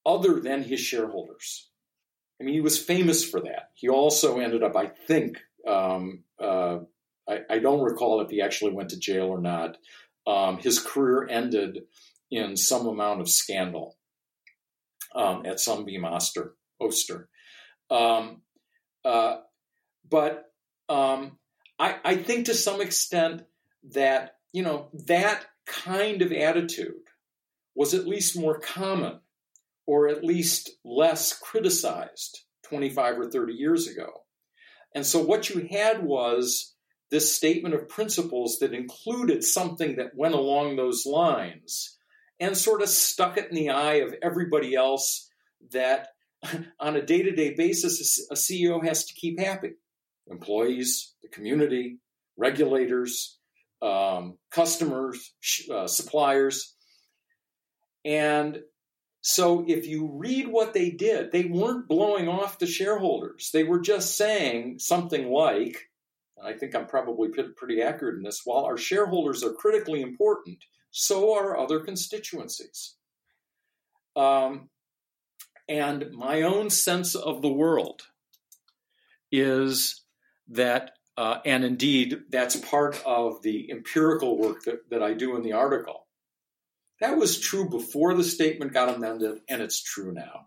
other 0.06 0.40
than 0.40 0.62
his 0.62 0.80
shareholders. 0.80 1.71
I 2.42 2.44
mean, 2.44 2.54
he 2.54 2.60
was 2.60 2.76
famous 2.76 3.24
for 3.24 3.40
that. 3.42 3.70
He 3.74 3.88
also 3.88 4.40
ended 4.40 4.64
up, 4.64 4.74
I 4.74 4.86
think, 4.86 5.38
um, 5.66 6.24
uh, 6.42 6.78
I, 7.28 7.38
I, 7.48 7.58
don't 7.60 7.84
recall 7.84 8.20
if 8.20 8.30
he 8.30 8.42
actually 8.42 8.72
went 8.72 8.90
to 8.90 8.98
jail 8.98 9.26
or 9.26 9.40
not. 9.40 9.76
Um, 10.26 10.58
his 10.58 10.80
career 10.80 11.28
ended 11.30 11.82
in 12.32 12.56
some 12.56 12.88
amount 12.88 13.20
of 13.20 13.28
scandal 13.28 13.96
um, 15.14 15.46
at 15.46 15.60
Sunbeam 15.60 16.04
Oster. 16.04 16.56
Oster. 16.80 17.28
Um, 17.90 18.42
uh, 19.04 19.36
but 20.10 20.46
um, 20.88 21.38
I, 21.78 21.94
I 22.04 22.16
think 22.16 22.46
to 22.46 22.54
some 22.54 22.80
extent 22.80 23.42
that, 23.92 24.34
you 24.52 24.64
know, 24.64 24.88
that 25.06 25.46
kind 25.64 26.22
of 26.22 26.32
attitude 26.32 27.04
was 27.76 27.94
at 27.94 28.08
least 28.08 28.36
more 28.36 28.58
common 28.58 29.20
or 29.92 30.08
at 30.08 30.24
least 30.24 30.70
less 30.86 31.38
criticized 31.38 32.44
25 32.62 33.18
or 33.18 33.30
30 33.30 33.52
years 33.52 33.88
ago. 33.88 34.22
And 34.94 35.04
so 35.04 35.22
what 35.22 35.50
you 35.50 35.68
had 35.70 36.02
was 36.02 36.74
this 37.10 37.36
statement 37.36 37.74
of 37.74 37.90
principles 37.90 38.58
that 38.60 38.72
included 38.72 39.44
something 39.44 39.96
that 39.96 40.16
went 40.16 40.32
along 40.32 40.76
those 40.76 41.04
lines 41.04 41.98
and 42.40 42.56
sort 42.56 42.80
of 42.80 42.88
stuck 42.88 43.36
it 43.36 43.50
in 43.50 43.54
the 43.54 43.68
eye 43.68 43.96
of 43.96 44.14
everybody 44.22 44.74
else 44.74 45.28
that 45.72 46.08
on 46.80 46.96
a 46.96 47.04
day 47.04 47.22
to 47.24 47.32
day 47.32 47.52
basis 47.54 48.26
a 48.30 48.34
CEO 48.34 48.82
has 48.82 49.04
to 49.04 49.14
keep 49.14 49.38
happy. 49.38 49.72
Employees, 50.26 51.12
the 51.20 51.28
community, 51.28 51.98
regulators, 52.38 53.38
um, 53.82 54.38
customers, 54.50 55.34
uh, 55.70 55.86
suppliers. 55.86 56.74
And 58.06 58.58
so 59.22 59.64
if 59.68 59.86
you 59.86 60.10
read 60.12 60.48
what 60.48 60.74
they 60.74 60.90
did, 60.90 61.30
they 61.30 61.44
weren't 61.44 61.86
blowing 61.86 62.28
off 62.28 62.58
the 62.58 62.66
shareholders. 62.66 63.50
They 63.52 63.62
were 63.62 63.80
just 63.80 64.16
saying 64.16 64.80
something 64.80 65.28
like, 65.28 65.90
I 66.42 66.54
think 66.54 66.74
I'm 66.74 66.88
probably 66.88 67.28
pretty 67.28 67.82
accurate 67.82 68.16
in 68.16 68.24
this, 68.24 68.42
while 68.44 68.64
our 68.64 68.76
shareholders 68.76 69.44
are 69.44 69.52
critically 69.52 70.02
important, 70.02 70.58
so 70.90 71.34
are 71.36 71.56
other 71.56 71.78
constituencies. 71.78 72.96
Um, 74.16 74.70
and 75.68 76.10
my 76.10 76.42
own 76.42 76.68
sense 76.68 77.14
of 77.14 77.42
the 77.42 77.52
world 77.52 78.02
is 79.30 80.02
that, 80.48 80.96
uh, 81.16 81.38
and 81.46 81.64
indeed, 81.64 82.22
that's 82.28 82.56
part 82.56 83.00
of 83.06 83.40
the 83.42 83.70
empirical 83.70 84.36
work 84.36 84.64
that, 84.64 84.90
that 84.90 85.02
I 85.02 85.14
do 85.14 85.36
in 85.36 85.42
the 85.42 85.52
article 85.52 86.01
that 87.02 87.16
was 87.16 87.40
true 87.40 87.68
before 87.68 88.14
the 88.14 88.22
statement 88.22 88.72
got 88.72 88.94
amended, 88.94 89.40
and 89.48 89.60
it's 89.60 89.82
true 89.82 90.12
now. 90.12 90.46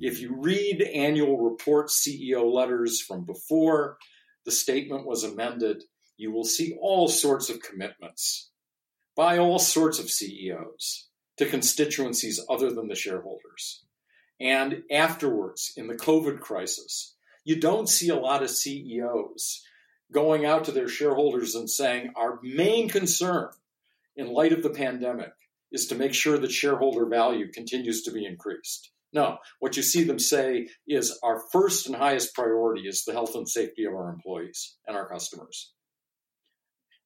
If 0.00 0.20
you 0.20 0.36
read 0.36 0.82
annual 0.82 1.36
report 1.38 1.88
CEO 1.88 2.50
letters 2.50 3.00
from 3.00 3.24
before 3.24 3.98
the 4.44 4.52
statement 4.52 5.04
was 5.04 5.24
amended, 5.24 5.82
you 6.16 6.30
will 6.30 6.44
see 6.44 6.78
all 6.80 7.08
sorts 7.08 7.50
of 7.50 7.60
commitments 7.60 8.50
by 9.16 9.38
all 9.38 9.58
sorts 9.58 9.98
of 9.98 10.08
CEOs 10.08 11.08
to 11.38 11.46
constituencies 11.46 12.40
other 12.48 12.72
than 12.72 12.86
the 12.86 12.94
shareholders. 12.94 13.82
And 14.40 14.84
afterwards, 14.92 15.72
in 15.76 15.88
the 15.88 15.96
COVID 15.96 16.38
crisis, 16.38 17.16
you 17.44 17.58
don't 17.58 17.88
see 17.88 18.10
a 18.10 18.16
lot 18.16 18.44
of 18.44 18.50
CEOs 18.50 19.64
going 20.12 20.46
out 20.46 20.64
to 20.66 20.72
their 20.72 20.88
shareholders 20.88 21.56
and 21.56 21.68
saying, 21.68 22.12
Our 22.14 22.38
main 22.44 22.88
concern 22.88 23.50
in 24.14 24.32
light 24.32 24.52
of 24.52 24.62
the 24.62 24.70
pandemic 24.70 25.32
is 25.72 25.86
to 25.86 25.94
make 25.94 26.14
sure 26.14 26.38
that 26.38 26.50
shareholder 26.50 27.06
value 27.06 27.50
continues 27.52 28.02
to 28.02 28.12
be 28.12 28.24
increased. 28.24 28.90
No, 29.12 29.38
what 29.58 29.76
you 29.76 29.82
see 29.82 30.04
them 30.04 30.18
say 30.18 30.68
is 30.86 31.18
our 31.22 31.42
first 31.52 31.86
and 31.86 31.96
highest 31.96 32.34
priority 32.34 32.82
is 32.86 33.04
the 33.04 33.12
health 33.12 33.34
and 33.34 33.48
safety 33.48 33.84
of 33.84 33.92
our 33.92 34.08
employees 34.08 34.76
and 34.86 34.96
our 34.96 35.08
customers. 35.08 35.72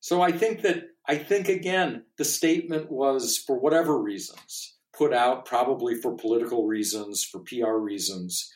So 0.00 0.20
I 0.20 0.32
think 0.32 0.60
that, 0.62 0.82
I 1.08 1.16
think 1.16 1.48
again, 1.48 2.04
the 2.18 2.26
statement 2.26 2.90
was 2.90 3.42
for 3.46 3.58
whatever 3.58 3.98
reasons 3.98 4.76
put 4.96 5.12
out, 5.12 5.44
probably 5.46 5.94
for 5.94 6.14
political 6.14 6.66
reasons, 6.66 7.24
for 7.24 7.40
PR 7.40 7.76
reasons, 7.76 8.52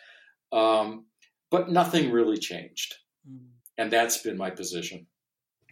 um, 0.53 1.07
but 1.51 1.71
nothing 1.71 2.13
really 2.13 2.37
changed. 2.37 2.95
Mm. 3.29 3.47
And 3.77 3.91
that's 3.91 4.19
been 4.19 4.37
my 4.37 4.51
position. 4.51 5.07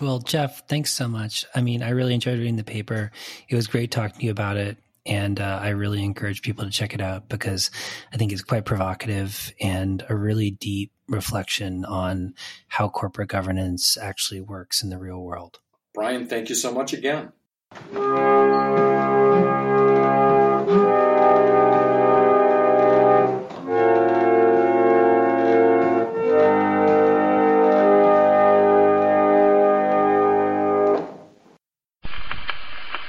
Well, 0.00 0.18
Jeff, 0.18 0.68
thanks 0.68 0.92
so 0.92 1.08
much. 1.08 1.46
I 1.54 1.62
mean, 1.62 1.82
I 1.82 1.90
really 1.90 2.14
enjoyed 2.14 2.38
reading 2.38 2.56
the 2.56 2.64
paper. 2.64 3.10
It 3.48 3.56
was 3.56 3.66
great 3.66 3.90
talking 3.90 4.18
to 4.20 4.24
you 4.26 4.30
about 4.30 4.56
it. 4.56 4.76
And 5.06 5.40
uh, 5.40 5.60
I 5.62 5.68
really 5.68 6.02
encourage 6.02 6.42
people 6.42 6.64
to 6.64 6.70
check 6.70 6.92
it 6.92 7.00
out 7.00 7.28
because 7.28 7.70
I 8.12 8.16
think 8.16 8.32
it's 8.32 8.42
quite 8.42 8.64
provocative 8.64 9.54
and 9.60 10.04
a 10.08 10.16
really 10.16 10.50
deep 10.50 10.90
reflection 11.08 11.84
on 11.84 12.34
how 12.66 12.88
corporate 12.88 13.28
governance 13.28 13.96
actually 13.96 14.40
works 14.40 14.82
in 14.82 14.90
the 14.90 14.98
real 14.98 15.22
world. 15.22 15.60
Brian, 15.94 16.26
thank 16.26 16.48
you 16.48 16.56
so 16.56 16.72
much 16.72 16.92
again. 16.92 17.32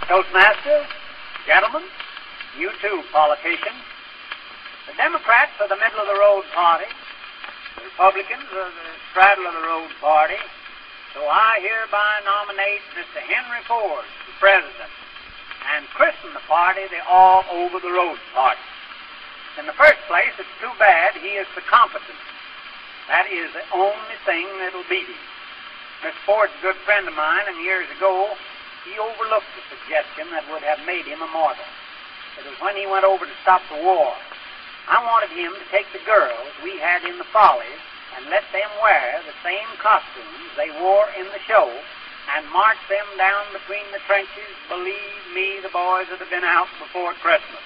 Toastmasters, 0.08 0.88
gentlemen, 1.44 1.84
you 2.56 2.72
too, 2.80 3.04
politicians. 3.12 3.84
The 4.88 4.96
Democrats 4.96 5.52
are 5.60 5.68
the 5.68 5.76
middle 5.76 6.00
of 6.00 6.08
the 6.08 6.16
road 6.16 6.48
party. 6.56 6.88
The 7.76 7.92
Republicans 7.92 8.48
are 8.56 8.72
the 8.72 8.88
straddle 9.12 9.44
of 9.44 9.52
the 9.52 9.68
road 9.68 9.92
party. 10.00 10.40
So 11.12 11.28
I 11.28 11.60
hereby 11.60 12.24
nominate 12.24 12.88
Mr. 12.96 13.20
Henry 13.20 13.60
Ford 13.68 14.08
for 14.24 14.34
president 14.40 14.96
and 15.76 15.84
christen 15.92 16.32
the 16.32 16.46
party 16.48 16.88
the 16.88 17.04
All 17.04 17.44
Over 17.52 17.84
the 17.84 17.92
Road 17.92 18.16
Party. 18.32 18.64
In 19.60 19.68
the 19.68 19.76
first 19.76 20.00
place, 20.08 20.32
it's 20.40 20.56
too 20.64 20.72
bad 20.80 21.20
he 21.20 21.36
is 21.36 21.52
so 21.52 21.60
competent. 21.68 22.16
That 23.12 23.28
is 23.28 23.52
the 23.52 23.68
only 23.76 24.18
thing 24.24 24.48
that'll 24.64 24.88
beat 24.88 25.12
him. 25.12 25.20
Mr. 26.00 26.16
Ford's 26.24 26.56
a 26.56 26.62
good 26.64 26.80
friend 26.88 27.12
of 27.12 27.16
mine, 27.20 27.44
and 27.52 27.60
years 27.60 27.92
ago 27.92 28.32
he 28.86 29.00
overlooked 29.00 29.50
the 29.56 29.66
suggestion 29.72 30.30
that 30.36 30.46
would 30.52 30.62
have 30.62 30.84
made 30.86 31.06
him 31.06 31.24
immortal. 31.24 31.66
It 32.38 32.46
was 32.46 32.58
when 32.62 32.78
he 32.78 32.86
went 32.86 33.06
over 33.06 33.26
to 33.26 33.42
stop 33.42 33.62
the 33.72 33.82
war. 33.82 34.14
I 34.88 35.02
wanted 35.04 35.34
him 35.34 35.52
to 35.58 35.66
take 35.74 35.90
the 35.92 36.04
girls 36.06 36.54
we 36.64 36.78
had 36.80 37.04
in 37.04 37.18
the 37.18 37.28
Follies 37.34 37.82
and 38.16 38.30
let 38.30 38.46
them 38.54 38.70
wear 38.82 39.20
the 39.26 39.36
same 39.44 39.68
costumes 39.82 40.48
they 40.56 40.72
wore 40.80 41.10
in 41.18 41.26
the 41.30 41.44
show 41.46 41.70
and 42.36 42.44
march 42.52 42.80
them 42.90 43.06
down 43.16 43.46
between 43.54 43.86
the 43.92 44.04
trenches. 44.06 44.52
Believe 44.68 45.24
me, 45.34 45.60
the 45.64 45.72
boys 45.72 46.08
would 46.12 46.20
have 46.20 46.34
been 46.34 46.48
out 46.48 46.68
before 46.80 47.14
Christmas. 47.24 47.64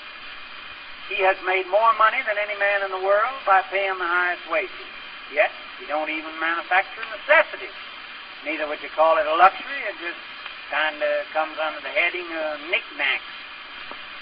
He 1.10 1.20
has 1.26 1.36
made 1.44 1.68
more 1.68 1.92
money 1.98 2.24
than 2.24 2.38
any 2.38 2.56
man 2.56 2.86
in 2.86 2.92
the 2.92 3.04
world 3.04 3.36
by 3.46 3.62
paying 3.68 3.98
the 3.98 4.08
highest 4.08 4.46
wages. 4.48 4.88
Yet, 5.34 5.52
he 5.80 5.88
don't 5.88 6.12
even 6.12 6.32
manufacture 6.40 7.04
necessities. 7.12 7.76
Neither 8.46 8.68
would 8.68 8.82
you 8.82 8.90
call 8.96 9.18
it 9.18 9.28
a 9.28 9.36
luxury. 9.36 9.82
It 9.88 9.98
just 10.00 10.20
kind 10.72 10.96
of 11.04 11.28
comes 11.36 11.60
under 11.60 11.84
the 11.84 11.92
heading 11.92 12.26
of 12.32 12.64
knickknacks. 12.72 13.28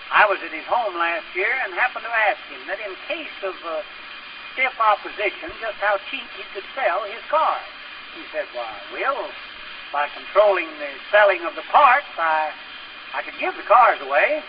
I 0.10 0.26
was 0.26 0.41
at 0.41 0.50
his 0.50 0.66
home 0.66 0.97
last 0.97 1.30
year 1.38 1.54
and 1.62 1.78
happened 1.78 2.10
to 2.10 2.14
ask 2.26 2.41
him 2.50 2.66
that 2.66 2.82
in 2.82 2.89
case 3.06 3.38
of 3.45 3.54
uh, 3.62 3.86
stiff 4.58 4.74
opposition, 4.82 5.54
just 5.62 5.78
how 5.78 6.02
cheap 6.10 6.26
he 6.34 6.41
could 6.58 6.66
sell 6.74 7.06
his 7.06 7.22
cars. 7.30 7.70
He 8.18 8.26
said, 8.34 8.50
Why, 8.58 8.74
Will, 8.89 9.30
by 9.93 10.10
controlling 10.18 10.66
the 10.82 10.89
selling 11.14 11.45
of 11.45 11.54
the 11.54 11.62
parts, 11.70 12.10
I, 12.18 12.50
I 13.14 13.22
could 13.22 13.38
give 13.38 13.54
the 13.54 13.70
cars 13.70 14.02
away. 14.02 14.41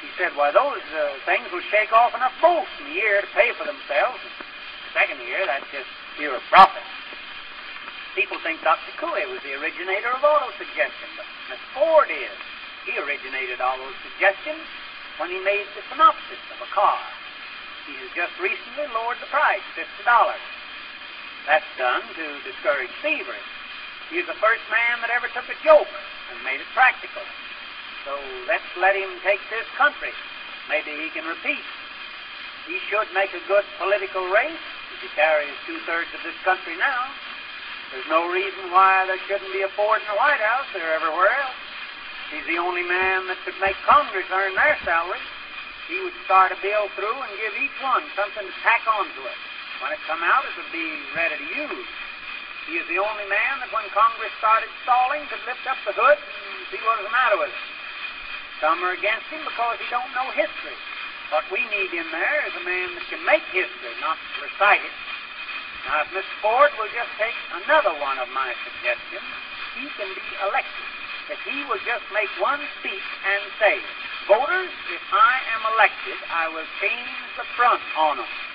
He 0.00 0.08
said, 0.16 0.32
Why, 0.32 0.48
those 0.48 0.80
uh, 0.96 1.20
things 1.28 1.44
will 1.52 1.64
shake 1.68 1.92
off 1.92 2.16
enough 2.16 2.32
bolts 2.40 2.72
in 2.80 2.88
a 2.88 2.94
year 2.96 3.20
to 3.20 3.28
pay 3.36 3.52
for 3.60 3.68
themselves. 3.68 4.16
The 4.24 5.04
second 5.04 5.20
year, 5.28 5.44
that's 5.44 5.68
just 5.68 5.92
pure 6.16 6.40
profit. 6.48 6.80
People 8.18 8.42
think 8.42 8.58
Dr. 8.66 8.90
Coué 8.98 9.30
was 9.30 9.38
the 9.46 9.54
originator 9.62 10.10
of 10.10 10.26
auto 10.26 10.50
suggestion, 10.58 11.06
but 11.14 11.22
Miss 11.46 11.62
Ford 11.70 12.10
is. 12.10 12.34
He 12.82 12.98
originated 12.98 13.62
all 13.62 13.78
those 13.78 13.94
suggestions 14.02 14.58
when 15.22 15.30
he 15.30 15.38
made 15.46 15.70
the 15.78 15.86
synopsis 15.86 16.42
of 16.50 16.58
a 16.58 16.66
car. 16.74 16.98
He 17.86 17.94
has 18.02 18.10
just 18.18 18.34
recently 18.42 18.90
lowered 18.90 19.22
the 19.22 19.30
price 19.30 19.62
$50. 19.78 20.02
That's 21.46 21.70
done 21.78 22.02
to 22.18 22.42
discourage 22.42 22.90
thievery. 23.06 23.38
He's 24.10 24.26
the 24.26 24.34
first 24.42 24.66
man 24.66 24.98
that 25.06 25.14
ever 25.14 25.30
took 25.30 25.46
a 25.46 25.54
joke 25.62 25.86
and 25.86 26.42
made 26.42 26.58
it 26.58 26.66
practical. 26.74 27.22
So 28.02 28.18
let's 28.50 28.66
let 28.82 28.98
him 28.98 29.14
take 29.22 29.46
this 29.46 29.70
country. 29.78 30.10
Maybe 30.66 30.90
he 30.90 31.06
can 31.14 31.22
repeat. 31.22 31.62
He 32.66 32.82
should 32.90 33.06
make 33.14 33.30
a 33.30 33.46
good 33.46 33.62
political 33.78 34.26
race 34.26 34.66
if 34.90 35.06
he 35.06 35.10
carries 35.14 35.54
two-thirds 35.70 36.10
of 36.18 36.26
this 36.26 36.34
country 36.42 36.74
now. 36.82 37.14
There's 37.92 38.10
no 38.12 38.28
reason 38.28 38.68
why 38.68 39.08
there 39.08 39.20
shouldn't 39.24 39.52
be 39.52 39.64
a 39.64 39.72
Ford 39.72 40.04
in 40.04 40.08
the 40.12 40.18
White 40.20 40.40
House 40.44 40.68
or 40.76 40.84
everywhere 40.92 41.32
else. 41.32 41.56
He's 42.28 42.44
the 42.44 42.60
only 42.60 42.84
man 42.84 43.24
that 43.32 43.40
could 43.48 43.56
make 43.64 43.76
Congress 43.88 44.28
earn 44.28 44.52
their 44.52 44.76
salary. 44.84 45.24
He 45.88 45.96
would 46.04 46.12
start 46.28 46.52
a 46.52 46.58
bill 46.60 46.92
through 46.92 47.16
and 47.16 47.32
give 47.40 47.56
each 47.56 47.72
one 47.80 48.04
something 48.12 48.44
to 48.44 48.54
tack 48.60 48.84
onto 48.84 49.24
it. 49.24 49.38
When 49.80 49.88
it 49.96 50.02
come 50.04 50.20
out, 50.20 50.44
it 50.44 50.52
would 50.60 50.68
be 50.68 51.00
ready 51.16 51.40
to 51.40 51.48
use. 51.48 51.88
He 52.68 52.76
is 52.76 52.84
the 52.92 53.00
only 53.00 53.24
man 53.32 53.64
that 53.64 53.72
when 53.72 53.88
Congress 53.96 54.34
started 54.36 54.68
stalling 54.84 55.24
could 55.32 55.40
lift 55.48 55.64
up 55.64 55.80
the 55.88 55.96
hood 55.96 56.20
and 56.20 56.68
see 56.68 56.76
what 56.84 57.00
was 57.00 57.08
the 57.08 57.14
matter 57.16 57.40
with 57.40 57.48
it. 57.48 57.64
Some 58.60 58.84
are 58.84 58.92
against 58.92 59.24
him 59.32 59.40
because 59.48 59.80
he 59.80 59.88
don't 59.88 60.12
know 60.12 60.28
history. 60.36 60.76
What 61.32 61.48
we 61.48 61.64
need 61.72 61.96
in 61.96 62.04
there 62.12 62.40
is 62.44 62.52
a 62.60 62.64
man 62.68 62.92
that 62.92 63.08
can 63.08 63.24
make 63.24 63.46
history, 63.48 63.94
not 64.04 64.20
recite 64.44 64.84
it. 64.84 64.96
Now, 65.88 66.04
if 66.04 66.12
Mr. 66.12 66.36
Ford 66.44 66.68
will 66.76 66.92
just 66.92 67.08
take 67.16 67.32
another 67.64 67.96
one 67.96 68.20
of 68.20 68.28
my 68.36 68.52
suggestions, 68.60 69.24
he 69.72 69.88
can 69.96 70.12
be 70.12 70.28
elected 70.44 70.88
if 71.32 71.40
he 71.44 71.64
will 71.64 71.80
just 71.84 72.04
make 72.12 72.28
one 72.40 72.60
speech 72.80 73.08
and 73.24 73.40
say, 73.60 73.80
Voters, 74.28 74.72
if 74.92 75.04
I 75.12 75.34
am 75.56 75.62
elected, 75.72 76.20
I 76.28 76.48
will 76.48 76.68
change 76.80 77.16
the 77.36 77.44
front 77.56 77.80
on 77.96 78.16
them. 78.20 78.47